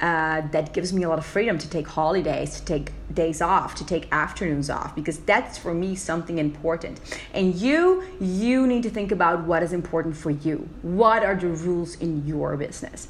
Uh, 0.00 0.42
that 0.52 0.72
gives 0.72 0.92
me 0.92 1.02
a 1.02 1.08
lot 1.08 1.18
of 1.18 1.26
freedom 1.26 1.58
to 1.58 1.68
take 1.68 1.88
holidays, 1.88 2.60
to 2.60 2.64
take 2.64 2.92
days 3.12 3.42
off, 3.42 3.74
to 3.74 3.84
take 3.84 4.06
afternoons 4.12 4.70
off, 4.70 4.94
because 4.94 5.18
that's 5.18 5.58
for 5.58 5.74
me 5.74 5.96
something 5.96 6.38
important. 6.38 7.00
And 7.34 7.56
you, 7.56 8.04
you 8.20 8.68
need 8.68 8.84
to 8.84 8.90
think 8.90 9.10
about 9.10 9.42
what 9.44 9.64
is 9.64 9.72
important 9.72 10.16
for 10.16 10.30
you. 10.30 10.68
What 10.82 11.24
are 11.24 11.34
the 11.34 11.48
rules 11.48 11.96
in 11.96 12.24
your 12.24 12.56
business? 12.56 13.08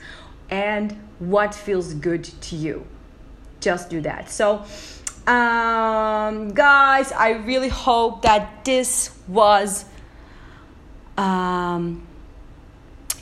And 0.50 0.92
what 1.18 1.54
feels 1.54 1.94
good 1.94 2.24
to 2.24 2.56
you. 2.56 2.87
Just 3.61 3.90
do 3.90 4.00
that. 4.02 4.30
So, 4.30 4.64
um, 5.26 6.54
guys, 6.54 7.12
I 7.12 7.30
really 7.44 7.68
hope 7.68 8.22
that 8.22 8.64
this 8.64 9.18
was 9.26 9.84
um, 11.16 12.06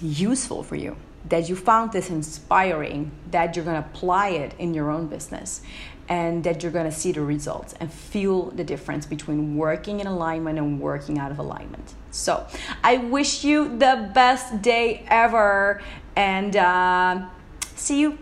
useful 0.01 0.63
for 0.63 0.77
you, 0.77 0.97
that 1.29 1.49
you 1.49 1.57
found 1.57 1.93
this 1.93 2.11
inspiring, 2.11 3.11
that 3.31 3.57
you're 3.57 3.65
going 3.65 3.83
to 3.83 3.89
apply 3.89 4.29
it 4.29 4.55
in 4.59 4.75
your 4.75 4.91
own 4.91 5.07
business, 5.09 5.63
and 6.09 6.45
that 6.45 6.63
you're 6.63 6.71
going 6.71 6.89
to 6.89 6.97
see 6.97 7.11
the 7.11 7.23
results 7.23 7.75
and 7.81 7.93
feel 7.93 8.51
the 8.51 8.63
difference 8.63 9.07
between 9.07 9.57
working 9.57 9.99
in 9.99 10.07
alignment 10.07 10.59
and 10.59 10.81
working 10.81 11.19
out 11.19 11.33
of 11.33 11.39
alignment. 11.41 11.95
So, 12.13 12.47
I 12.85 12.99
wish 12.99 13.43
you 13.43 13.77
the 13.79 14.11
best 14.15 14.63
day 14.63 15.05
ever 15.09 15.83
and 16.17 16.57
uh, 16.57 17.29
see 17.75 18.01
you 18.01 18.19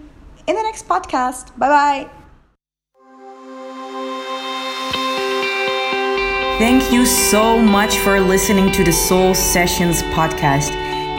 in 0.46 0.56
the 0.56 0.62
next 0.62 0.86
podcast. 0.88 1.56
Bye 1.56 1.68
bye. 1.68 2.10
Thank 6.58 6.92
you 6.92 7.04
so 7.04 7.58
much 7.58 7.98
for 7.98 8.20
listening 8.20 8.70
to 8.72 8.84
the 8.84 8.92
Soul 8.92 9.34
Sessions 9.34 10.02
podcast. 10.14 10.70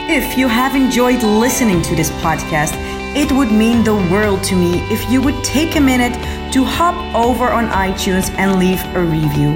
If 0.08 0.38
you 0.38 0.48
have 0.48 0.74
enjoyed 0.74 1.22
listening 1.22 1.82
to 1.82 1.94
this 1.94 2.10
podcast, 2.22 2.72
it 3.14 3.30
would 3.32 3.50
mean 3.50 3.84
the 3.84 3.94
world 4.10 4.42
to 4.44 4.54
me 4.56 4.80
if 4.92 5.10
you 5.10 5.20
would 5.20 5.42
take 5.44 5.76
a 5.76 5.80
minute 5.80 6.14
to 6.52 6.64
hop 6.64 6.96
over 7.14 7.50
on 7.50 7.68
iTunes 7.68 8.30
and 8.38 8.58
leave 8.58 8.82
a 8.94 9.02
review. 9.02 9.52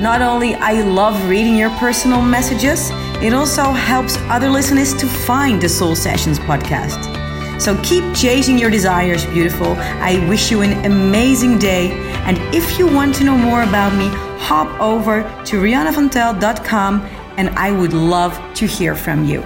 Not 0.00 0.20
only 0.20 0.54
I 0.56 0.82
love 0.82 1.28
reading 1.28 1.56
your 1.56 1.70
personal 1.78 2.20
messages, 2.20 2.90
it 3.22 3.32
also 3.32 3.72
helps 3.72 4.16
other 4.28 4.48
listeners 4.48 4.94
to 4.94 5.06
find 5.06 5.60
the 5.60 5.68
Soul 5.68 5.96
Sessions 5.96 6.38
podcast. 6.38 7.16
So 7.60 7.80
keep 7.82 8.04
chasing 8.14 8.58
your 8.58 8.70
desires, 8.70 9.24
beautiful. 9.26 9.74
I 9.78 10.24
wish 10.28 10.50
you 10.50 10.62
an 10.62 10.84
amazing 10.84 11.58
day. 11.58 11.92
And 12.26 12.38
if 12.54 12.78
you 12.78 12.86
want 12.86 13.14
to 13.16 13.24
know 13.24 13.36
more 13.36 13.62
about 13.62 13.94
me, 13.96 14.08
hop 14.38 14.68
over 14.80 15.22
to 15.46 15.60
rihannavantel.com 15.60 17.00
and 17.38 17.48
I 17.50 17.70
would 17.70 17.92
love 17.92 18.38
to 18.56 18.66
hear 18.66 18.94
from 18.94 19.24
you. 19.24 19.42